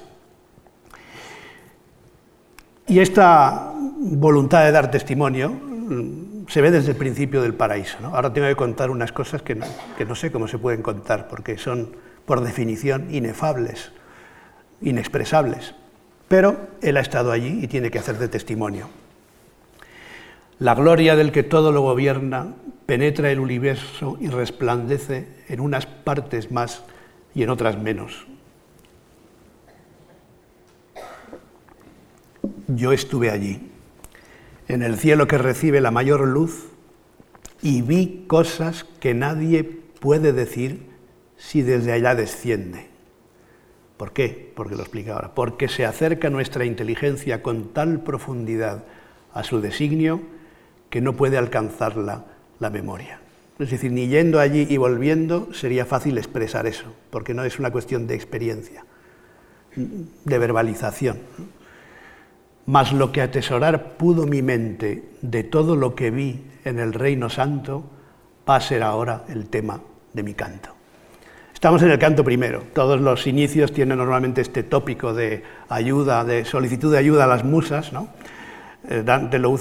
[2.87, 7.97] Y esta voluntad de dar testimonio mm, se ve desde el principio del paraíso.
[8.03, 11.95] Ahora tengo que contar unas cosas que no sé cómo se pueden contar, porque son,
[12.25, 13.91] por definición, inefables,
[14.81, 15.75] inexpresables.
[16.27, 18.89] Pero él ha estado allí y tiene que hacer de testimonio.
[20.59, 22.53] La gloria del que todo lo gobierna
[22.85, 26.83] penetra el universo y resplandece en unas partes más
[27.33, 28.27] y en otras menos.
[32.67, 33.69] Yo estuve allí,
[34.67, 36.69] en el cielo que recibe la mayor luz,
[37.61, 40.85] y vi cosas que nadie puede decir
[41.37, 42.87] si desde allá desciende.
[43.97, 44.51] ¿Por qué?
[44.55, 45.33] Porque lo explica ahora.
[45.33, 48.83] Porque se acerca nuestra inteligencia con tal profundidad
[49.33, 50.21] a su designio
[50.89, 52.25] que no puede alcanzarla
[52.59, 53.21] la memoria.
[53.59, 57.71] Es decir, ni yendo allí y volviendo sería fácil expresar eso, porque no es una
[57.71, 58.85] cuestión de experiencia,
[59.75, 61.19] de verbalización.
[62.65, 67.29] Mas lo que atesorar pudo mi mente de todo lo que vi en el Reino
[67.29, 67.83] Santo,
[68.47, 69.81] va a ser ahora el tema
[70.13, 70.69] de mi canto.
[71.53, 72.63] Estamos en el canto primero.
[72.73, 77.43] Todos los inicios tienen normalmente este tópico de ayuda, de solicitud de ayuda a las
[77.43, 78.09] musas, ¿no?
[78.89, 79.55] Eh, Dante lo,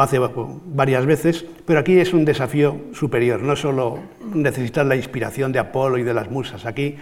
[0.00, 0.20] hace
[0.66, 3.98] varias veces, pero aquí es un desafío superior, no solo
[4.32, 6.96] necesitar la inspiración de Apolo y de las musas, aquí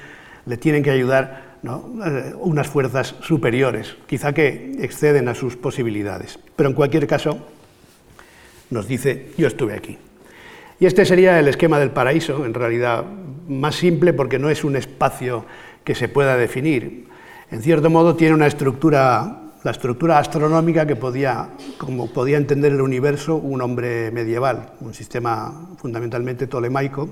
[0.47, 6.39] le tienen que ayudar eh, unas fuerzas superiores, quizá que exceden a sus posibilidades.
[6.57, 7.39] Pero en cualquier caso,
[8.71, 9.99] nos dice, yo estuve aquí.
[10.79, 13.05] Y este sería el esquema del paraíso, en realidad
[13.49, 15.47] más simple porque no es un espacio
[15.85, 17.09] que se pueda definir.
[17.51, 22.81] En cierto modo tiene una estructura la estructura astronómica que podía, como podía entender el
[22.81, 27.09] universo un hombre medieval, un sistema fundamentalmente tolemaico.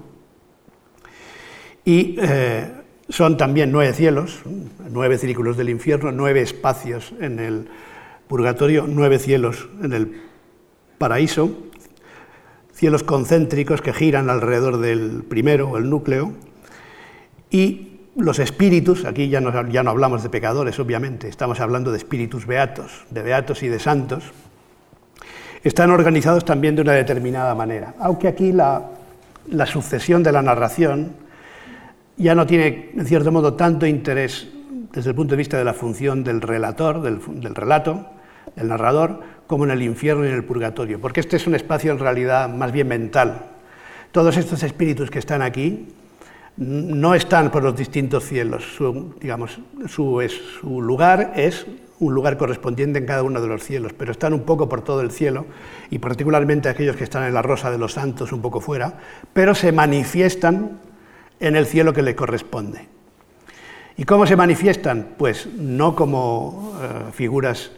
[1.85, 4.41] Y eh, son también nueve cielos,
[4.91, 7.69] nueve círculos del infierno, nueve espacios en el
[8.29, 10.23] purgatorio, nueve cielos en el
[10.99, 11.51] paraíso,
[12.73, 16.33] cielos concéntricos que giran alrededor del primero, el núcleo,
[17.51, 21.99] y los espíritus, aquí ya no, ya no hablamos de pecadores, obviamente, estamos hablando de
[21.99, 24.25] espíritus beatos, de beatos y de santos,
[25.65, 27.95] están organizados también de una determinada manera.
[27.99, 28.91] Aunque aquí la,
[29.67, 31.13] sucesión de la narración
[32.17, 34.49] ya no tiene, en cierto modo, tanto interés
[34.93, 38.07] desde el punto de vista de la función del relator, del, relato,
[38.55, 41.93] del narrador, como en el infierno y en el purgatorio, porque este es un espacio
[41.93, 43.47] en realidad más bien mental.
[44.12, 45.89] Todos estos espíritus que están aquí
[46.57, 48.65] no están por los distintos cielos.
[49.21, 49.59] Digamos,
[49.89, 50.21] su,
[50.81, 51.67] lugar es
[51.99, 55.01] un lugar correspondiente en cada uno de los cielos, pero están un poco por todo
[55.01, 55.47] el cielo,
[55.91, 58.99] y particularmente aquellos que están en la rosa de los santos un poco fuera,
[59.33, 60.79] pero se manifiestan
[61.41, 62.89] en el cielo que le corresponde.
[63.97, 65.14] ¿Y cómo se manifiestan?
[65.16, 67.70] Pues no como eh, figuras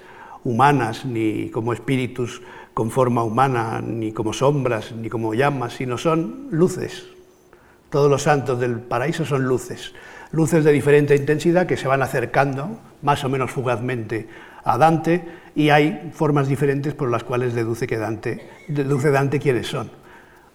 [0.44, 2.40] humanas, ni como espíritus
[2.72, 7.06] con forma humana, ni como sombras, ni como llamas, sino son luces,
[7.90, 9.94] todos los santos del paraíso son luces,
[10.30, 14.28] luces de diferente intensidad que se van acercando más o menos fugazmente
[14.62, 19.68] a Dante y hay formas diferentes por las cuales deduce, que Dante, deduce Dante quiénes
[19.68, 19.90] son.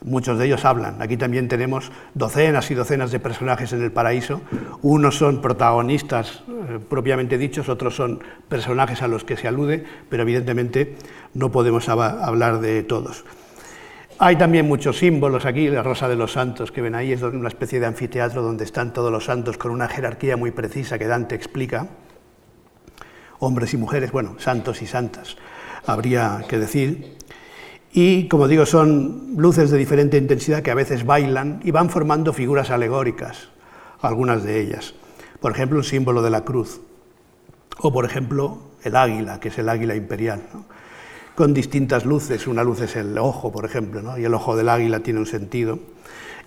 [0.03, 0.99] Muchos de ellos hablan.
[0.99, 4.41] Aquí también tenemos docenas y docenas de personajes en el paraíso.
[4.81, 10.23] Unos son protagonistas eh, propiamente dichos, otros son personajes a los que se alude, pero
[10.23, 10.95] evidentemente
[11.35, 13.25] no podemos hablar de todos.
[14.17, 17.47] Hay también muchos símbolos aquí, la Rosa de los Santos que ven ahí es una
[17.47, 21.35] especie de anfiteatro donde están todos los santos con una jerarquía muy precisa que Dante
[21.35, 21.87] explica.
[23.37, 25.37] Hombres y mujeres, bueno, santos y santas,
[25.85, 27.17] habría que decir.
[27.93, 32.31] Y, como digo, son luces de diferente intensidad que a veces bailan y van formando
[32.31, 33.49] figuras alegóricas,
[34.01, 34.93] algunas de ellas.
[35.39, 36.81] Por ejemplo, el símbolo de la cruz.
[37.79, 40.41] O, por ejemplo, el águila, que es el águila imperial
[41.35, 42.47] con distintas luces.
[42.47, 45.79] Una luz es el ojo, por ejemplo, y el ojo del águila tiene un sentido.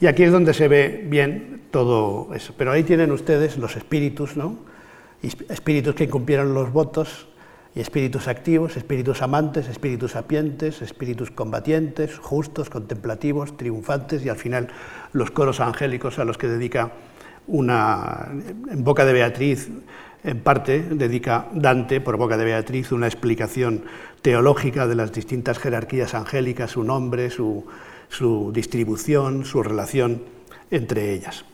[0.01, 2.55] Y aquí es donde se ve bien todo eso.
[2.57, 4.57] Pero ahí tienen ustedes los espíritus, ¿no?
[5.23, 7.29] espíritus que incumplieron los votos
[7.75, 14.69] y espíritus activos, espíritus amantes, espíritus sapientes, espíritus combatientes, justos, contemplativos, triunfantes y al final
[15.13, 16.93] los coros angélicos a los que dedica
[17.47, 18.29] una,
[18.71, 19.69] en boca de Beatriz,
[20.23, 23.85] en parte dedica Dante, por boca de Beatriz, una explicación
[24.23, 27.67] teológica de las distintas jerarquías angélicas, su nombre, su,
[28.09, 30.23] su distribución, su relación
[30.71, 31.45] entre ellas.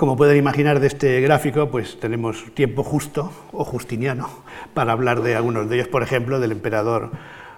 [0.00, 4.30] Como pueden imaginar de este gráfico, pues tenemos tiempo justo o justiniano
[4.72, 7.10] para hablar de algunos de ellos, por ejemplo, del emperador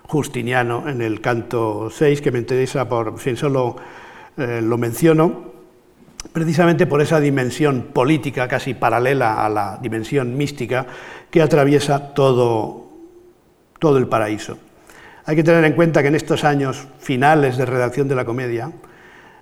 [0.09, 3.76] Justiniano en el canto 6, que me interesa por fin solo
[4.36, 5.53] eh, lo menciono,
[6.32, 10.84] precisamente por esa dimensión política casi paralela a la dimensión mística
[11.30, 12.88] que atraviesa todo,
[13.78, 14.59] todo el paraíso.
[15.26, 18.72] Hay que tener en cuenta que en estos años finales de redacción de la comedia,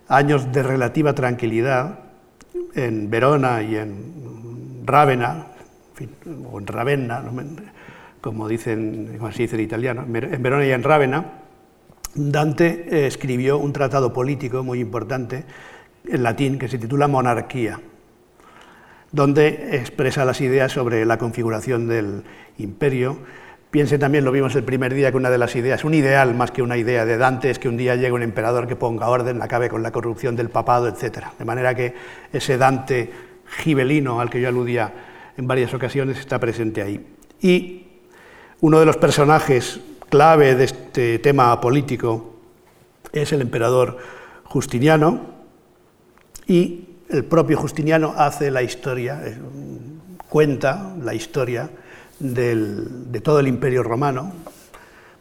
[0.07, 2.10] años de relativa tranquilidad,
[2.75, 5.47] en Verona y en Rávena,
[6.51, 7.23] o en Ravenna,
[8.21, 11.25] como dicen, como se dice en italiano, en Verona y en Rávena,
[12.15, 15.45] Dante eh, escribió un tratado político muy importante
[16.07, 17.81] en latín que se titula Monarquía,
[19.13, 22.25] donde expresa las ideas sobre la configuración del
[22.59, 23.19] imperio
[23.71, 26.51] Piense también, lo vimos el primer día, que una de las ideas, un ideal más
[26.51, 29.41] que una idea de Dante, es que un día llegue un emperador que ponga orden,
[29.43, 31.27] acabe con la corrupción del papado, etc.
[31.39, 31.95] De manera que
[32.33, 33.13] ese Dante
[33.47, 34.93] gibelino al que yo aludía
[35.37, 37.15] en varias ocasiones está presente ahí.
[37.41, 37.87] Y
[38.61, 42.35] uno de los personajes clave de este tema político
[43.13, 43.99] es el emperador
[44.45, 45.21] Justiniano
[46.49, 49.39] y el propio Justiniano hace la historia, eh,
[50.29, 51.71] cuenta la historia
[52.21, 54.33] de todo el imperio romano,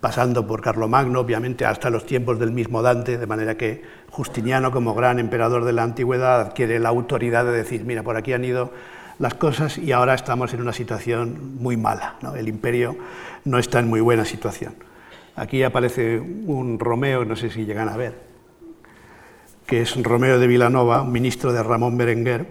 [0.02, 4.94] pasando por Carlomagno, obviamente, hasta los tiempos del mismo Dante, de manera que Justiniano, como
[4.94, 8.72] gran emperador de la antigüedad, adquiere la autoridad de decir, mira, por aquí han ido
[9.18, 12.96] las cosas y ahora estamos en una situación muy mala, el imperio
[13.44, 14.76] no está en muy buena situación.
[15.36, 18.20] Aquí aparece un Romeo, no sé si llegan a ver,
[19.66, 22.48] que es Romeo de Vilanova, ministro de Ramón Berenguer,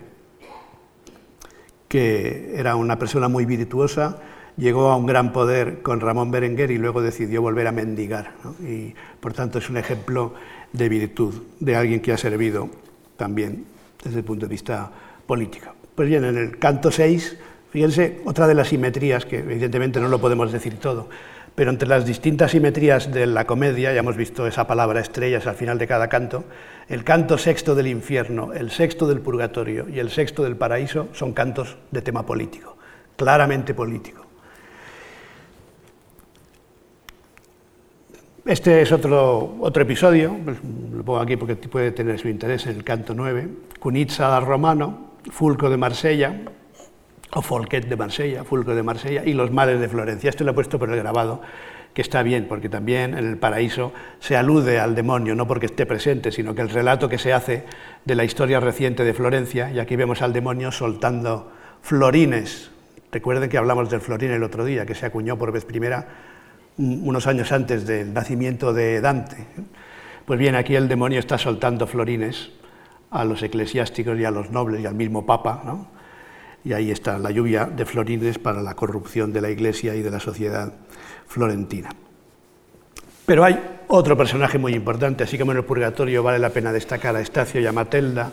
[1.88, 4.18] que era una persona muy virtuosa,
[4.58, 8.32] llegó a un gran poder con Ramón Berenguer y luego decidió volver a mendigar.
[8.60, 10.34] Y por tanto es un ejemplo
[10.72, 12.68] de virtud, de alguien que ha servido
[13.16, 13.64] también
[14.04, 14.90] desde el punto de vista
[15.26, 15.68] político.
[15.94, 17.36] Pues bien, en el canto 6,
[17.70, 21.08] fíjense, otra de las simetrías, que evidentemente no lo podemos decir todo,
[21.54, 25.56] pero entre las distintas simetrías de la comedia, ya hemos visto esa palabra estrellas al
[25.56, 26.44] final de cada canto,
[26.88, 31.32] el canto sexto del infierno, el sexto del purgatorio y el sexto del paraíso son
[31.32, 32.76] cantos de tema político,
[33.16, 34.27] claramente político.
[38.48, 40.56] Este es otro, otro episodio, pues,
[40.90, 43.46] lo pongo aquí porque puede tener su interés en el canto 9,
[43.78, 46.34] Cunizza Romano, Fulco de Marsella,
[47.34, 50.30] o Folquet de Marsella, Fulco de Marsella, y Los males de Florencia.
[50.30, 51.42] Esto lo he puesto por el grabado,
[51.92, 55.84] que está bien, porque también en el paraíso se alude al demonio, no porque esté
[55.84, 57.64] presente, sino que el relato que se hace
[58.06, 62.70] de la historia reciente de Florencia, y aquí vemos al demonio soltando florines.
[63.12, 66.08] Recuerden que hablamos del florín el otro día, que se acuñó por vez primera
[66.78, 69.44] unos años antes del nacimiento de Dante.
[70.24, 72.50] Pues bien, aquí el demonio está soltando florines
[73.10, 75.98] a los eclesiásticos y a los nobles y al mismo Papa, ¿no?
[76.64, 80.10] y ahí está la lluvia de florines para la corrupción de la Iglesia y de
[80.10, 80.72] la sociedad
[81.26, 81.90] florentina.
[83.24, 83.58] Pero hay
[83.88, 87.60] otro personaje muy importante, así como en el Purgatorio vale la pena destacar a Estacio
[87.60, 88.32] y a Matelda,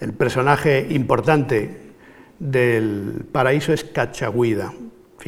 [0.00, 1.88] el personaje importante
[2.38, 4.72] del paraíso es Cachagüida,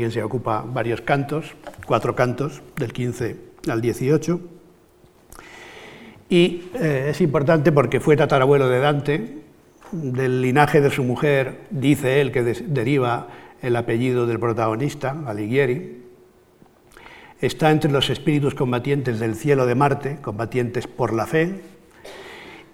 [0.00, 1.54] Fíjense, ocupa varios cantos,
[1.86, 3.36] cuatro cantos, del 15
[3.68, 4.40] al 18.
[6.30, 9.42] Y eh, es importante porque fue tatarabuelo de Dante,
[9.92, 13.28] del linaje de su mujer, dice él que deriva
[13.60, 16.02] el apellido del protagonista, Alighieri.
[17.42, 21.60] Está entre los espíritus combatientes del cielo de Marte, combatientes por la fe,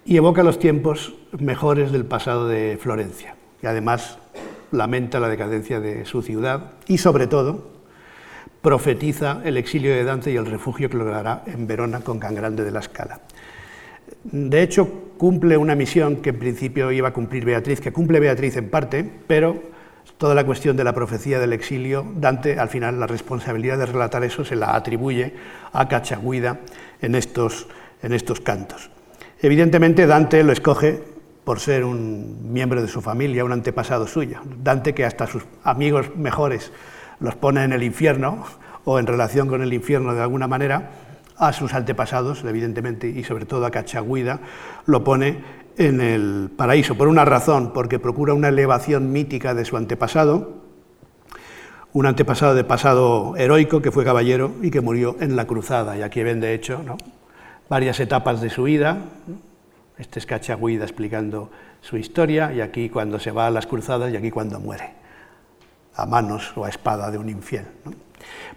[0.05, 3.35] y evoca los tiempos mejores del pasado de Florencia.
[3.61, 4.17] Y además
[4.71, 7.71] lamenta la decadencia de su ciudad y, sobre todo,
[8.61, 12.63] profetiza el exilio de Dante y el refugio que logrará en Verona con Can Grande
[12.63, 13.21] de la Scala.
[14.23, 18.57] De hecho, cumple una misión que en principio iba a cumplir Beatriz, que cumple Beatriz
[18.57, 19.61] en parte, pero
[20.17, 24.23] toda la cuestión de la profecía del exilio, Dante al final la responsabilidad de relatar
[24.23, 25.33] eso se la atribuye
[25.73, 26.59] a Cachagüida
[27.01, 27.67] en estos,
[28.01, 28.89] en estos cantos.
[29.41, 31.03] Evidentemente Dante lo escoge
[31.47, 34.41] por ser un miembro de su familia, un antepasado suyo.
[34.61, 36.73] Dante que hasta sus amigos mejores
[37.21, 38.43] los pone en el infierno
[38.83, 40.91] o en relación con el infierno de alguna manera,
[41.37, 44.41] a sus antepasados, evidentemente, y sobre todo a Cachagüida,
[44.87, 45.37] lo pone
[45.77, 50.63] en el paraíso, por una razón, porque procura una elevación mítica de su antepasado,
[51.93, 55.97] un antepasado de pasado heroico que fue caballero y que murió en la cruzada.
[55.97, 56.83] Y aquí ven, de hecho,
[57.69, 58.97] varias etapas de su vida.
[59.97, 61.49] Este es Cachagüida explicando
[61.81, 64.91] su historia, y aquí cuando se va a las cruzadas, y aquí cuando muere,
[65.95, 67.65] a manos o a espada de un infiel.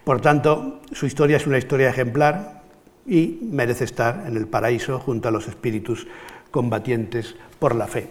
[0.03, 2.61] Por tanto, su historia es una historia ejemplar
[3.05, 6.07] y merece estar en el paraíso junto a los espíritus
[6.51, 8.09] combatientes por la fe.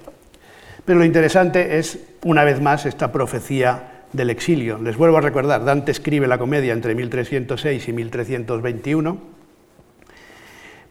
[0.84, 4.78] Pero lo interesante es, una vez más, esta profecía del exilio.
[4.78, 9.18] Les vuelvo a recordar, Dante escribe la comedia entre 1306 y 1321,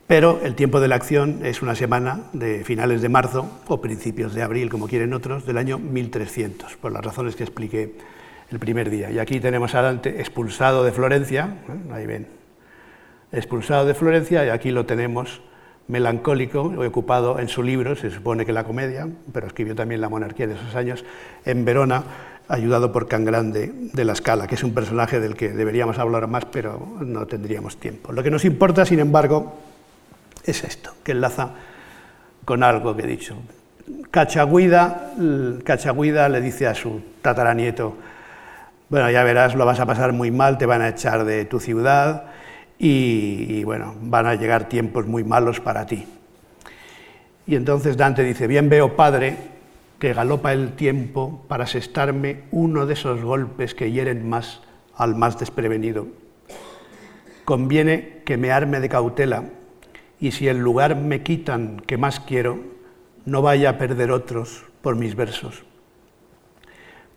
[0.09, 4.33] pero el tiempo de la acción es una semana de finales de marzo o principios
[4.33, 7.93] de abril, como quieren otros, del año 1300, por las razones que expliqué
[8.49, 9.11] el primer día.
[9.11, 11.93] Y aquí tenemos a Dante expulsado de Florencia, ¿eh?
[11.93, 12.25] ahí ven,
[13.31, 15.41] expulsado de Florencia, y aquí lo tenemos
[15.87, 20.47] melancólico, ocupado en su libro, se supone que la comedia, pero escribió también La monarquía
[20.47, 21.05] de esos años,
[21.45, 22.03] en Verona,
[22.47, 26.25] ayudado por Can Grande de la Scala, que es un personaje del que deberíamos hablar
[26.25, 28.11] más, pero no tendríamos tiempo.
[28.11, 29.53] Lo que nos importa, sin embargo,
[30.51, 31.51] es esto, que enlaza
[32.45, 33.35] con algo que he dicho.
[34.11, 35.13] Cachagüida,
[35.63, 37.95] Cachagüida le dice a su tataranieto,
[38.89, 41.59] bueno, ya verás, lo vas a pasar muy mal, te van a echar de tu
[41.59, 42.25] ciudad
[42.79, 46.07] y, y bueno, van a llegar tiempos muy malos para ti.
[47.45, 49.37] Y entonces Dante dice, bien veo, padre,
[49.99, 54.61] que galopa el tiempo para asestarme uno de esos golpes que hieren más
[54.95, 56.07] al más desprevenido.
[57.45, 59.43] Conviene que me arme de cautela
[60.19, 62.59] y si el lugar me quitan que más quiero,
[63.25, 65.63] no vaya a perder otros por mis versos.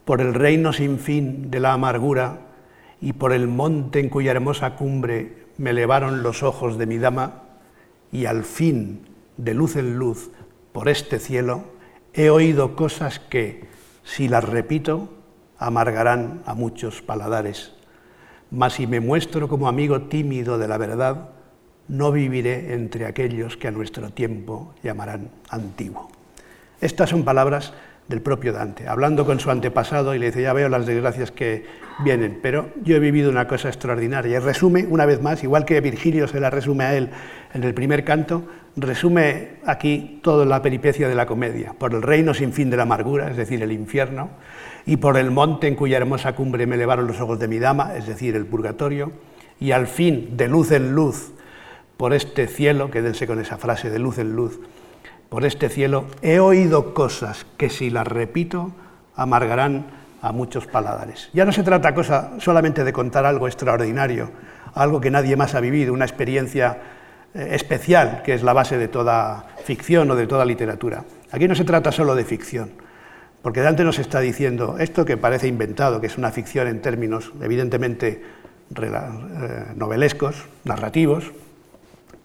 [0.05, 2.41] Por el reino sin fin de la amargura
[3.01, 7.43] y por el monte en cuya hermosa cumbre me elevaron los ojos de mi dama
[8.11, 10.31] y al fin, de luz en luz,
[10.73, 11.65] por este cielo,
[12.15, 13.65] He oído cosas que,
[14.05, 15.09] si las repito,
[15.57, 17.73] amargarán a muchos paladares.
[18.51, 21.31] Mas si me muestro como amigo tímido de la verdad,
[21.89, 26.11] no viviré entre aquellos que a nuestro tiempo llamarán antiguo.
[26.81, 27.73] Estas son palabras
[28.09, 31.65] del propio Dante, hablando con su antepasado y le dice, ya veo las desgracias que
[32.05, 34.37] vienen, pero yo he vivido una cosa extraordinaria.
[34.37, 37.11] Y resume, una vez más, igual que Virgilio se la resume a él
[37.55, 38.45] en el primer canto,
[38.77, 42.85] resume aquí toda la peripecia de la comedia, por el reino sin fin de la
[42.85, 44.31] amargura, es decir, el infierno,
[44.87, 47.95] y por el monte en cuya hermosa cumbre me elevaron los ojos de mi dama,
[47.97, 49.13] es decir, el purgatorio,
[49.61, 51.33] y al fin, de luz en luz,
[52.03, 54.59] por este cielo, quédense con esa frase de luz en luz,
[55.29, 58.73] por este cielo he oído cosas que si las repito
[59.15, 59.87] amargarán
[60.21, 61.31] a muchos paladares.
[61.33, 64.33] Ya no se trata cosa solamente de contar algo extraordinario,
[64.75, 66.79] algo que nadie más ha vivido, una experiencia
[67.35, 71.05] eh, especial que es la base de toda ficción o de toda literatura.
[71.31, 72.73] Aquí no se trata solo de ficción,
[73.43, 77.31] porque Dante nos está diciendo esto que parece inventado, que es una ficción en términos
[77.41, 78.25] evidentemente
[78.77, 81.31] eh, novelescos, narrativos,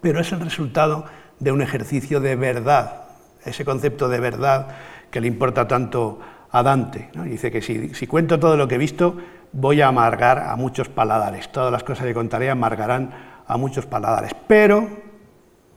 [0.00, 1.04] pero es el resultado
[1.38, 3.04] de un ejercicio de verdad,
[3.44, 4.68] ese concepto de verdad
[5.10, 6.20] que le importa tanto
[6.50, 7.10] a Dante.
[7.24, 9.16] Dice que si, si, cuento todo lo que he visto,
[9.52, 11.50] voy a amargar a muchos paladares.
[11.50, 13.10] Todas las cosas que contaré amargarán
[13.46, 14.32] a muchos paladares.
[14.46, 14.88] Pero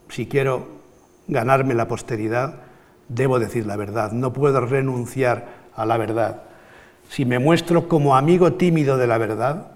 [0.08, 0.68] si quiero
[1.28, 2.54] ganarme la posteridad,
[3.08, 4.12] debo decir la verdad.
[4.12, 6.42] No puedo renunciar a la verdad.
[7.08, 9.72] Si me muestro como amigo tímido de la verdad,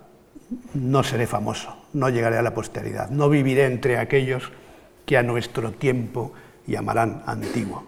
[0.75, 4.53] no seré famoso, no llegaré a la posteridad, no viviré entre aquellos
[5.07, 6.33] que a nuestro tiempo
[6.67, 7.87] llamarán antiguo.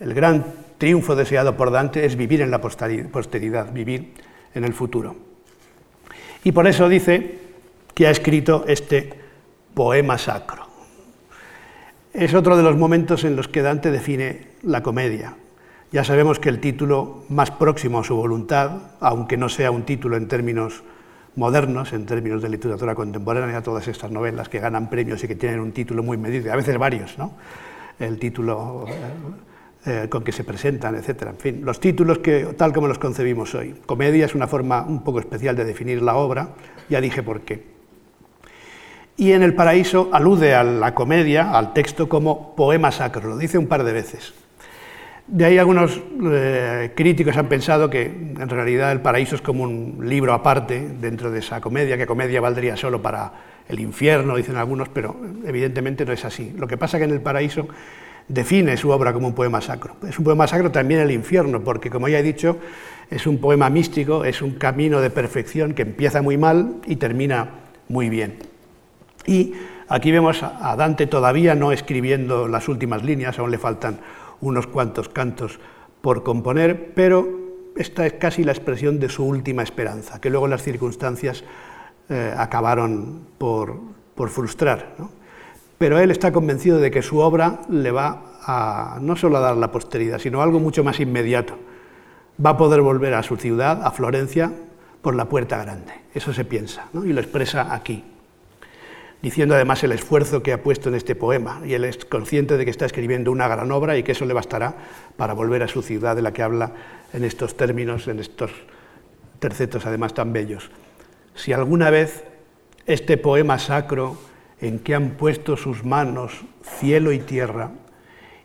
[0.00, 0.44] El, gran
[0.78, 4.14] triunfo deseado por Dante es vivir en la posteridad, vivir
[4.54, 5.16] en el futuro.
[6.44, 7.38] Y por eso dice
[7.94, 9.12] que ha escrito este
[9.74, 10.66] poema sacro.
[12.12, 15.36] Es otro de los momentos en los que Dante define la comedia.
[15.92, 20.16] Ya sabemos que el título más próximo a su voluntad, aunque no sea un título
[20.16, 20.82] en términos
[21.36, 25.60] modernos en términos de literatura contemporánea, todas estas novelas que ganan premios y que tienen
[25.60, 27.32] un título muy medido, a veces varios, ¿no?
[27.98, 31.22] el título eh, eh, con que se presentan, etc.
[31.28, 33.74] En fin, los títulos que, tal como los concebimos hoy.
[33.86, 36.50] Comedia es una forma un poco especial de definir la obra,
[36.88, 37.72] ya dije por qué.
[39.16, 43.58] Y en El Paraíso alude a la comedia, al texto, como poema sacro, lo dice
[43.58, 44.32] un par de veces.
[45.26, 49.98] De ahí algunos eh, críticos han pensado que en realidad El paraíso es como un
[50.02, 53.32] libro aparte dentro de esa comedia, que comedia valdría solo para
[53.68, 55.16] el infierno, dicen algunos, pero
[55.46, 56.52] evidentemente no es así.
[56.58, 57.68] Lo que pasa que en El paraíso
[58.28, 59.96] define su obra como un poema sacro.
[60.08, 62.58] Es un poema sacro también el infierno, porque como ya he dicho,
[63.10, 67.48] es un poema místico, es un camino de perfección que empieza muy mal y termina
[67.88, 68.38] muy bien.
[69.26, 69.54] Y
[69.88, 73.98] aquí vemos a Dante todavía no escribiendo las últimas líneas, aún le faltan
[74.42, 75.58] unos cuantos cantos
[76.02, 77.26] por componer, pero
[77.76, 81.44] esta es casi la expresión de su última esperanza, que luego las circunstancias
[82.10, 83.80] eh, acabaron por,
[84.28, 84.94] frustrar.
[85.78, 89.56] Pero él está convencido de que su obra le va a no solo a dar
[89.56, 91.58] la posteridad, sino algo mucho más inmediato.
[92.44, 94.52] Va a poder volver a su ciudad, a Florencia,
[95.00, 95.92] por la puerta grande.
[96.14, 98.04] Eso se piensa, y lo expresa aquí,
[99.22, 102.64] diciendo además el esfuerzo que ha puesto en este poema, y él es consciente de
[102.64, 104.74] que está escribiendo una gran obra y que eso le bastará
[105.16, 106.72] para volver a su ciudad de la que habla
[107.12, 108.50] en estos términos, en estos
[109.38, 110.70] tercetos además tan bellos.
[111.34, 112.24] Si alguna vez
[112.86, 114.18] este poema sacro
[114.60, 117.70] en que han puesto sus manos cielo y tierra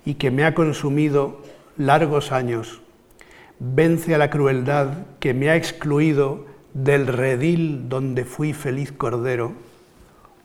[0.05, 1.41] y que me ha consumido
[1.75, 2.81] largos años,
[3.59, 9.53] vence a la crueldad que me ha excluido del redil donde fui feliz cordero,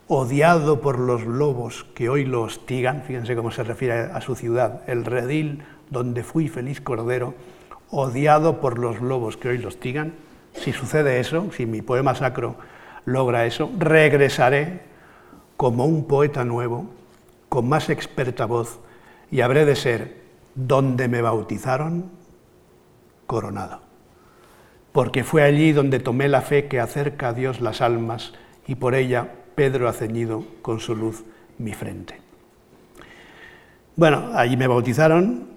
[0.09, 4.82] odiado por los lobos que hoy lo hostigan, fíjense cómo se refiere a su ciudad,
[4.86, 7.34] el redil donde fui feliz cordero,
[7.90, 10.14] odiado por los lobos que hoy lo hostigan,
[10.55, 12.57] si sucede eso, si mi poema sacro
[13.05, 14.80] logra eso, regresaré
[15.57, 16.86] como un poeta nuevo,
[17.48, 18.80] con más experta voz,
[19.30, 20.22] y habré de ser,
[20.55, 22.11] donde me bautizaron,
[23.26, 23.80] coronado.
[24.92, 28.34] Porque fue allí donde tomé la fe que acerca a Dios las almas,
[28.66, 29.28] y por ella
[29.62, 31.22] Pedro ha ceñido con su luz
[31.58, 32.18] mi frente.
[33.94, 35.50] Bueno, allí me bautizaron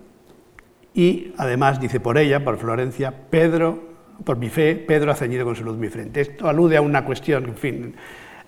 [0.93, 3.81] y además dice por ella, por Florencia, Pedro
[4.23, 6.21] por mi fe, Pedro ha ceñido con su luz mi frente.
[6.21, 7.95] Esto alude a una cuestión, en fin,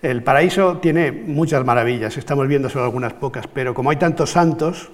[0.00, 4.92] el paraíso tiene muchas maravillas, estamos viendo solo algunas pocas, pero como hay tantos santos,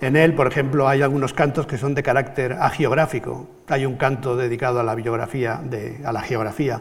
[0.00, 3.50] en él, por ejemplo, hay algunos cantos que son de carácter agiográfico.
[3.68, 5.60] Hay un canto dedicado a la biografía,
[6.02, 6.80] a la geografía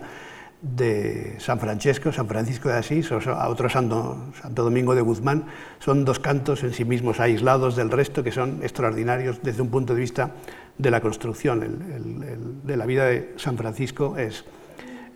[0.61, 5.45] de San Francisco, San Francisco de Asís, o a otro Santo, Santo Domingo de Guzmán.
[5.79, 9.93] Son dos cantos en sí mismos aislados del resto que son extraordinarios desde un punto
[9.93, 10.31] de vista
[10.77, 11.63] de la construcción.
[11.63, 14.43] El, de la vida de San Francisco es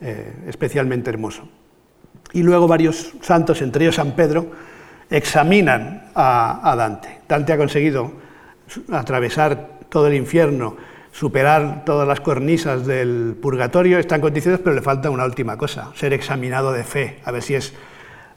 [0.02, 1.48] eh, especialmente hermoso.
[2.34, 4.52] Y luego varios santos, entre ellos San Pedro,
[5.10, 7.22] examinan a, Dante.
[7.28, 8.12] Dante ha conseguido
[8.91, 10.76] atravesar todo el infierno,
[11.14, 15.91] superar todas las cornisas del purgatorio, está en condiciones, pero le falta una última cosa,
[15.95, 17.74] ser examinado de fe, a ver si es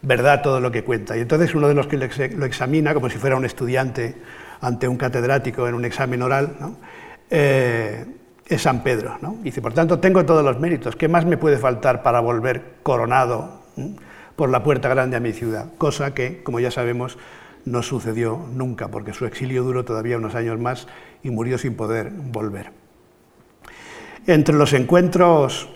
[0.02, 1.16] verdad todo lo que cuenta.
[1.16, 4.14] Y entonces uno de los que lo examina, como si fuera un estudiante
[4.60, 6.54] ante un catedrático en un examen oral,
[7.30, 8.04] eh,
[8.46, 9.16] es San Pedro.
[9.22, 9.38] ¿no?
[9.42, 10.96] Dice, por tanto, tengo todos los méritos.
[10.96, 13.62] ¿Qué más me puede faltar para volver coronado
[14.36, 15.66] por la puerta grande a mi ciudad?
[15.78, 17.16] Cosa que, como ya sabemos,
[17.66, 20.88] no sucedió nunca, porque su exilio duró todavía unos años más
[21.22, 22.72] y murió sin poder volver.
[24.26, 25.68] Entre los encuentros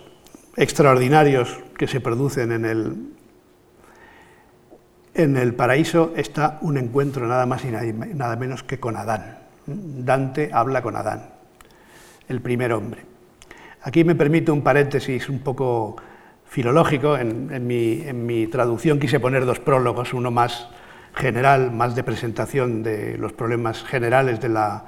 [0.57, 2.95] extraordinarios que se producen en el,
[5.13, 9.37] en el paraíso está un encuentro nada más y nada menos que con Adán.
[9.65, 11.29] Dante habla con Adán,
[12.27, 13.11] el primer hombre.
[13.83, 15.95] Aquí me permite un paréntesis un poco
[16.45, 17.17] filológico.
[17.17, 20.69] En, mi, traducción quise poner dos prólogos, uno más
[21.13, 24.85] general, más de presentación de los problemas generales de la,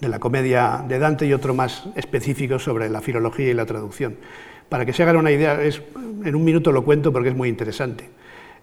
[0.00, 4.16] de la comedia de Dante y otro más específico sobre la filología y la traducción.
[4.68, 5.82] Para que se hagan una idea, es,
[6.24, 8.08] en un minuto lo cuento porque es muy interesante.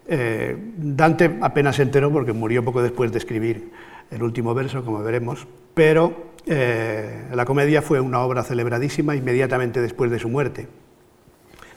[0.08, 3.70] Eh, Dante apenas se enteró porque murió poco después de escribir
[4.10, 10.10] el último verso, como veremos, pero eh, la comedia fue una obra celebradísima inmediatamente después
[10.12, 10.68] de su muerte.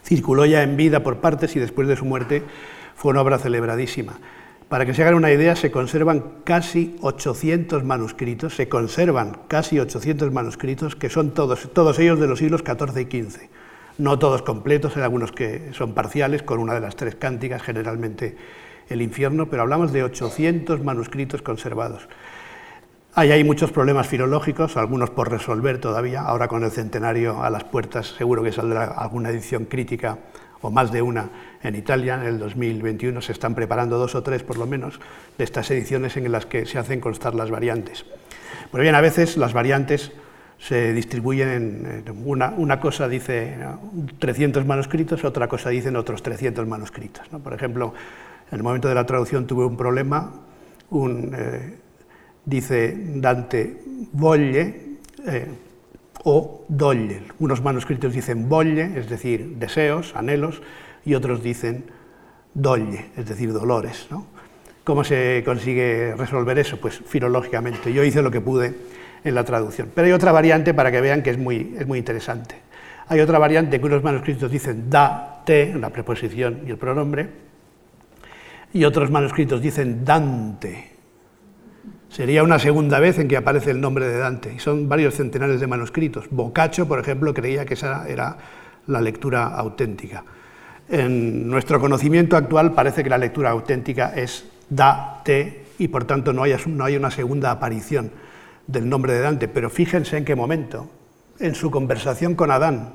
[0.04, 2.44] Circuló ya en vida por partes y después de su muerte
[2.96, 4.20] fue una obra celebradísima.
[4.70, 10.32] Para que se hagan una idea, se conservan casi 800 manuscritos, se conservan casi 800
[10.32, 13.50] manuscritos, que son todos, todos ellos de los siglos XIV y XV.
[13.98, 18.38] No todos completos, hay algunos que son parciales, con una de las tres cánticas, generalmente
[18.90, 22.08] el infierno, pero hablamos de 800 manuscritos conservados.
[23.16, 26.22] Hay ahí muchos problemas filológicos, algunos por resolver todavía.
[26.22, 30.20] Ahora con el centenario a las puertas seguro que saldrá alguna edición crítica
[30.62, 31.30] o más de una
[31.64, 32.16] en Italia.
[32.16, 35.00] En el 2021 se están preparando dos o tres por lo menos
[35.38, 38.06] de estas ediciones en las que se hacen constar las variantes.
[38.72, 40.12] Pues bien, a veces las variantes
[40.60, 43.56] se distribuyen en una, una cosa dice
[44.20, 47.28] 300 manuscritos, otra cosa dicen otros 300 manuscritos.
[47.30, 47.94] Por ejemplo,
[48.52, 50.34] en el momento de la traducción tuve un problema,
[50.92, 51.78] eh,
[52.46, 53.82] dice Dante
[54.12, 55.48] volle eh,
[56.24, 57.24] o dolle.
[57.40, 60.62] Unos manuscritos dicen volle, es decir, deseos, anhelos,
[61.06, 61.86] y otros dicen
[62.54, 64.08] dolle, es decir, dolores.
[64.84, 66.78] ¿Cómo se consigue resolver eso?
[66.78, 67.94] Pues filológicamente.
[67.94, 68.74] Yo hice lo que pude
[69.24, 69.92] en la traducción.
[69.94, 72.56] Pero hay otra variante para que vean que es muy, es muy interesante.
[73.08, 77.28] Hay otra variante que unos manuscritos dicen da, te, la preposición y el pronombre,
[78.72, 80.92] y otros manuscritos dicen Dante,
[82.10, 85.60] Sería una segunda vez en que aparece el nombre de Dante, y son varios centenares
[85.60, 86.26] de manuscritos.
[86.32, 88.38] Boccaccio, por ejemplo, creía que esa era
[88.88, 90.24] la lectura auténtica.
[90.90, 96.44] En nuestro conocimiento actual parece que la lectura auténtica es Dante y por tanto no
[96.44, 98.12] hay, no hay una segunda aparición
[98.66, 100.90] del nombre de Dante, pero fíjense en qué momento,
[101.40, 102.94] en su conversación con Adán.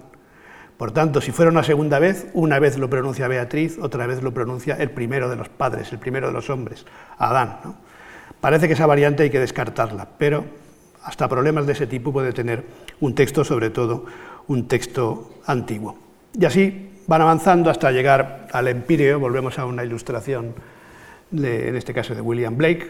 [0.76, 4.34] Por tanto, si fuera una segunda vez, una vez lo pronuncia Beatriz, otra vez lo
[4.34, 6.84] pronuncia el primero de los padres, el primero de los hombres,
[7.16, 7.58] Adán.
[8.44, 10.44] Parece que esa variante hay que descartarla, pero
[11.02, 12.62] hasta problemas de ese tipo puede tener
[13.00, 14.04] un texto, sobre todo
[14.48, 15.96] un texto antiguo.
[16.38, 20.52] Y así van avanzando hasta llegar al empíreo, volvemos a una ilustración,
[21.32, 22.86] en este caso de William Blake.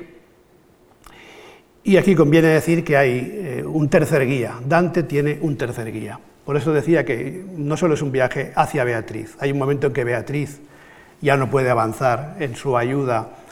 [1.84, 6.18] Y aquí conviene decir que hay eh, un tercer guía, Dante tiene un tercer guía.
[6.44, 9.92] Por eso decía que no solo es un viaje hacia Beatriz, hay un momento en
[9.92, 10.60] que Beatriz
[11.20, 13.43] ya no puede avanzar en su ayuda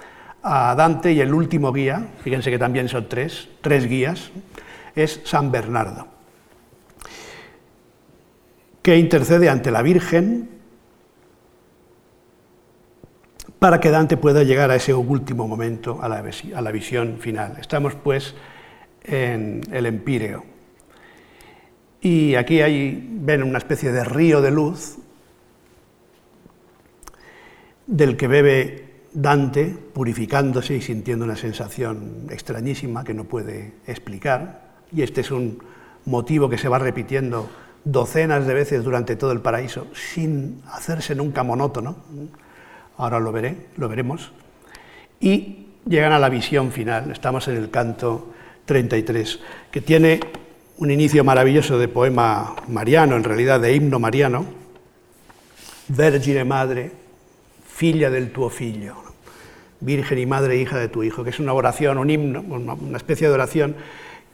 [0.43, 4.31] a Dante y el último guía, fíjense que también son tres, tres guías,
[4.95, 6.09] es San Bernardo,
[8.83, 10.51] que intercede ante la Virgen
[13.59, 16.25] para que Dante pueda llegar a ese último momento, a la,
[16.57, 17.57] a la visión final.
[17.61, 18.35] Estamos pues
[19.05, 20.45] en el Empíreo.
[22.01, 24.99] Y aquí hay, ven una especie de río de luz
[27.87, 34.73] del que bebe Dante, purificándose y sintiendo una sensación extrañísima que no puede explicar.
[34.91, 35.63] Y este es un
[36.05, 37.49] motivo que se va repitiendo
[37.85, 41.97] docenas de veces durante todo el paraíso, sin hacerse nunca monótono.
[42.97, 44.33] Ahora lo veré, lo veremos.
[45.21, 47.11] Y llegan a la visión final.
[47.11, 48.33] Estamos en el canto
[48.65, 49.41] 33,
[49.71, 50.21] que tiene
[50.79, 54.47] un inicio maravilloso de poema mariano, en realidad de himno mariano,
[55.89, 57.02] Vergine Madre,
[57.83, 58.95] filla del tuo figlio,
[59.81, 63.27] Virgen y Madre, hija de tu hijo, que es una oración, un himno, una especie
[63.27, 63.75] de oración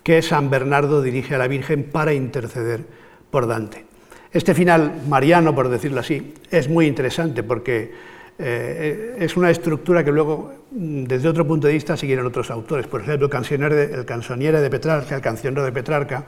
[0.02, 2.84] que San Bernardo dirige a la Virgen para interceder
[3.30, 3.86] por Dante.
[4.34, 7.90] Este final mariano, por decirlo así, es muy interesante porque
[8.38, 12.86] eh, es una estructura que luego, mm, desde otro punto de vista, siguieron otros autores.
[12.86, 16.22] Por ejemplo, el cancionero de Petrarca, el cancionero de Petrarca,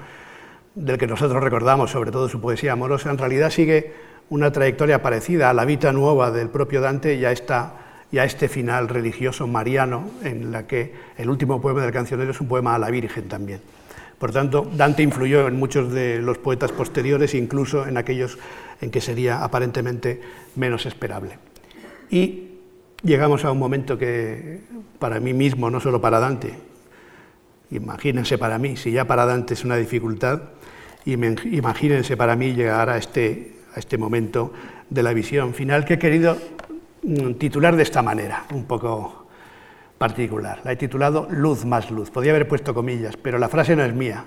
[0.74, 3.92] del que nosotros recordamos sobre todo su poesía amorosa, en realidad sigue
[4.30, 9.46] una trayectoria parecida a la vida nueva del propio Dante y a, este final religioso
[9.46, 13.28] mariano, en la que el último poema del cancionero es un poema a la Virgen
[13.28, 13.60] también.
[14.18, 18.38] Por tanto, Dante influyó en muchos de los poetas posteriores, incluso en aquellos
[18.80, 20.20] en que sería aparentemente
[20.54, 21.38] menos esperable.
[22.08, 22.50] Y
[23.02, 24.60] llegamos a un momento que
[24.98, 26.54] para mí mismo, no solo para Dante,
[27.72, 30.42] imagínense para mí, si ya para Dante es una dificultad,
[31.04, 34.52] imagínense para mí llegar a este, a este momento
[34.88, 36.36] de la visión final que he querido
[37.02, 39.26] mm, titular de esta manera, un poco
[39.98, 40.60] particular.
[40.64, 42.10] La he titulado Luz más luz.
[42.10, 44.24] Podría haber puesto comillas, pero la frase no es mía.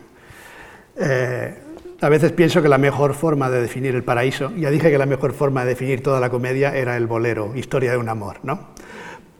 [0.95, 1.57] Eh,
[1.99, 5.05] a veces pienso que la mejor forma de definir el paraíso, ya dije que la
[5.05, 8.73] mejor forma de definir toda la comedia era el bolero, historia de un amor, ¿no?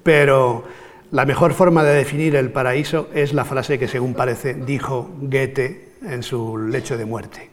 [0.01, 0.63] Pero
[1.11, 5.93] la mejor forma de definir el paraíso es la frase que, según parece, dijo Goethe
[6.01, 7.52] en su lecho de muerte.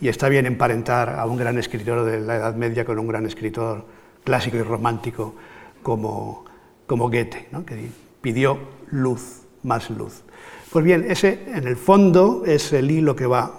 [0.00, 3.26] Y está bien emparentar a un gran escritor de la Edad Media con un gran
[3.26, 3.84] escritor
[4.24, 5.34] clásico y romántico
[5.82, 6.44] como,
[6.86, 7.88] como Goethe, que
[8.20, 8.58] pidió
[8.90, 10.22] luz, más luz.
[10.70, 13.52] Pues bien, ese en el fondo es el hilo que va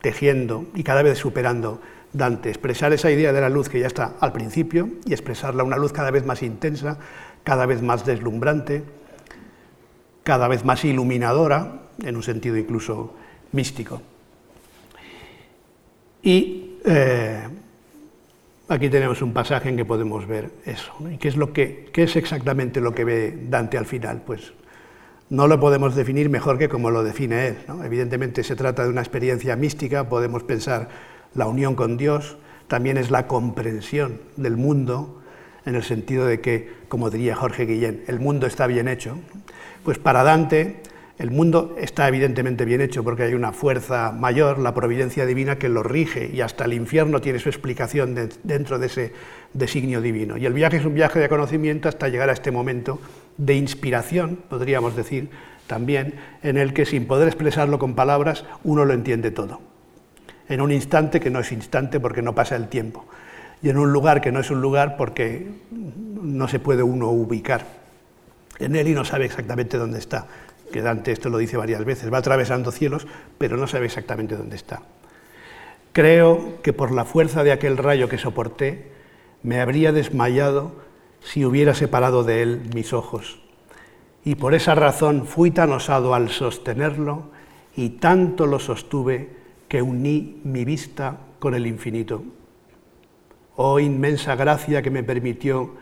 [0.00, 1.80] tejiendo y cada vez superando
[2.12, 5.76] Dante, expresar esa idea de la luz que ya está al principio y expresarla una
[5.76, 6.98] luz cada vez más intensa,
[7.42, 8.84] cada vez más deslumbrante,
[10.22, 13.14] cada vez más iluminadora, en un sentido incluso
[13.50, 14.00] místico.
[16.24, 17.42] Y eh,
[18.68, 20.92] aquí tenemos un pasaje en que podemos ver eso.
[21.12, 24.22] ¿Y qué es, que, qué es exactamente lo que ve Dante al final?
[24.24, 24.54] Pues
[25.28, 27.56] no lo podemos definir mejor que como lo define él.
[27.84, 30.88] Evidentemente se trata de una experiencia mística, podemos pensar
[31.34, 35.20] la unión con Dios, también es la comprensión del mundo,
[35.66, 39.18] en el sentido de que, como diría Jorge Guillén, el mundo está bien hecho.
[39.82, 40.80] Pues para Dante
[41.16, 45.68] el mundo está evidentemente bien hecho porque hay una fuerza mayor, la providencia divina, que
[45.68, 49.12] lo rige y hasta el infierno tiene su explicación dentro de ese
[49.52, 50.36] designio divino.
[50.36, 53.00] Y el viaje es un viaje de conocimiento hasta llegar a este momento
[53.36, 55.30] de inspiración, podríamos decir
[55.68, 59.60] también, en el que sin poder expresarlo con palabras, uno lo entiende todo.
[60.48, 63.06] En un instante que no es instante porque no pasa el tiempo.
[63.62, 67.64] Y en un lugar que no es un lugar porque no se puede uno ubicar
[68.58, 70.26] en él y no sabe exactamente dónde está.
[70.72, 73.06] Que Dante esto lo dice varias veces, va atravesando cielos,
[73.38, 74.82] pero no sabe exactamente dónde está.
[75.92, 78.92] Creo que por la fuerza de aquel rayo que soporté,
[79.42, 80.72] me habría desmayado
[81.20, 83.44] si hubiera separado de él mis ojos
[84.24, 87.24] y por esa razón fui tan osado al sostenerlo
[87.76, 89.28] y tanto lo sostuve
[89.68, 92.24] que uní mi vista con el infinito.
[93.56, 95.74] Oh inmensa gracia que me permitió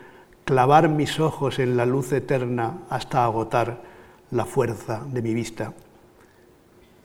[0.45, 3.91] clavar mis ojos en la luz eterna hasta agotar
[4.33, 5.72] la fuerza de mi vista.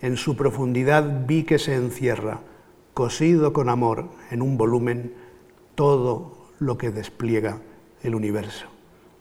[0.02, 2.40] En su profundidad vi que se encierra,
[2.94, 5.14] cosido con amor en un volumen,
[5.76, 7.60] todo lo que despliega
[8.02, 8.66] el universo.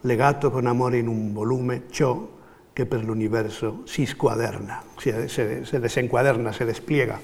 [0.03, 2.29] Legato con amor in un volume, ciò
[2.73, 7.19] che per l'universo si squaderna, se, se, se desencuaderna, se despliega,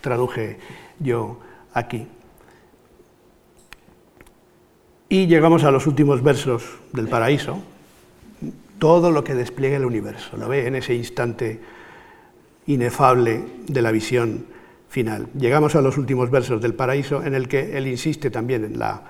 [0.00, 0.58] traduje
[0.98, 1.40] yo
[1.72, 2.06] aquí.
[5.08, 7.62] Y llegamos a los últimos versos del paraíso,
[8.78, 11.60] todo lo que despliega el universo, lo ve en ese instante
[12.66, 14.46] inefable de la visión
[14.88, 15.28] final.
[15.38, 19.02] Llegamos a los últimos versos del paraíso en el que él insiste también en, la,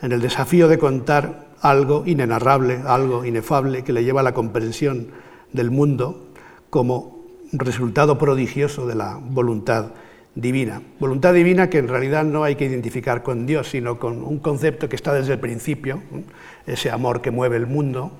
[0.00, 5.08] en el desafío de contar algo inenarrable, algo inefable que le lleva a la comprensión
[5.52, 6.28] del mundo
[6.70, 7.20] como
[7.52, 9.92] resultado prodigioso de la voluntad
[10.34, 10.80] divina.
[11.00, 14.88] Voluntad divina que en realidad no hay que identificar con Dios, sino con un concepto
[14.88, 16.02] que está desde el principio,
[16.66, 18.12] ese amor que mueve el mundo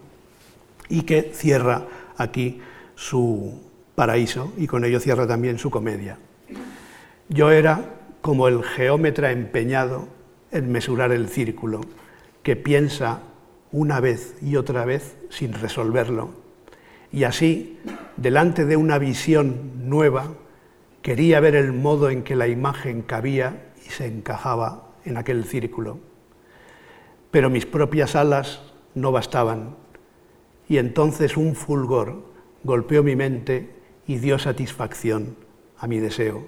[0.91, 1.87] y que cierra
[2.19, 2.61] aquí
[2.95, 3.63] su
[3.95, 6.19] paraíso y con ello cierra también su comedia.
[7.29, 10.09] Yo era como el geómetra empeñado
[10.51, 11.81] en mesurar el círculo,
[12.43, 13.21] que piensa
[13.73, 16.31] una vez y otra vez sin resolverlo.
[17.13, 17.79] Y así,
[18.17, 20.33] delante de una visión nueva,
[21.03, 25.99] quería ver el modo en que la imagen cabía y se encajaba en aquel círculo.
[27.31, 28.61] Pero mis propias alas
[28.95, 29.77] no bastaban,
[30.71, 32.23] y entonces un fulgor
[32.63, 33.71] golpeó mi mente
[34.07, 35.35] y dio satisfacción
[35.77, 36.45] a mi deseo.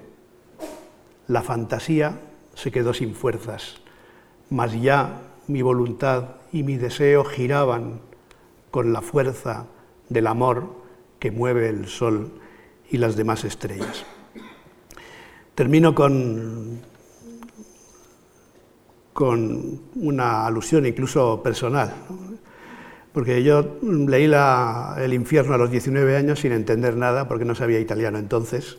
[1.27, 2.21] La fantasía
[2.55, 3.81] se quedó sin fuerzas,
[4.49, 8.01] mas ya mi voluntad y mi deseo giraban
[8.71, 9.67] con la fuerza
[10.09, 10.69] del amor
[11.19, 12.31] que mueve el sol
[12.93, 14.07] y las demás estrellas.
[15.57, 16.79] Termino con,
[19.13, 21.93] con una alusión incluso personal,
[23.13, 24.31] porque yo leí
[24.99, 28.79] El infierno a los 19 años sin entender nada, porque no sabía italiano entonces,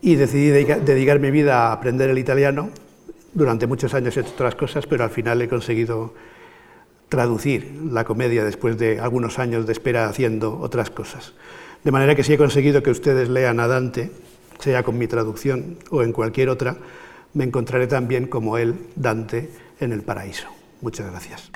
[0.00, 2.70] y decidí dedicar mi vida a aprender el italiano.
[3.32, 6.14] Durante muchos años he hecho otras cosas, pero al final he conseguido
[7.08, 11.32] traducir la comedia después de algunos años de espera haciendo otras cosas.
[11.82, 14.10] De manera que si he conseguido que ustedes lean a Dante,
[14.58, 16.76] sea con mi traducción o en cualquier otra,
[17.34, 20.48] me encontraré también como él, Dante, en el paraíso.
[20.80, 21.50] Muchas gracias.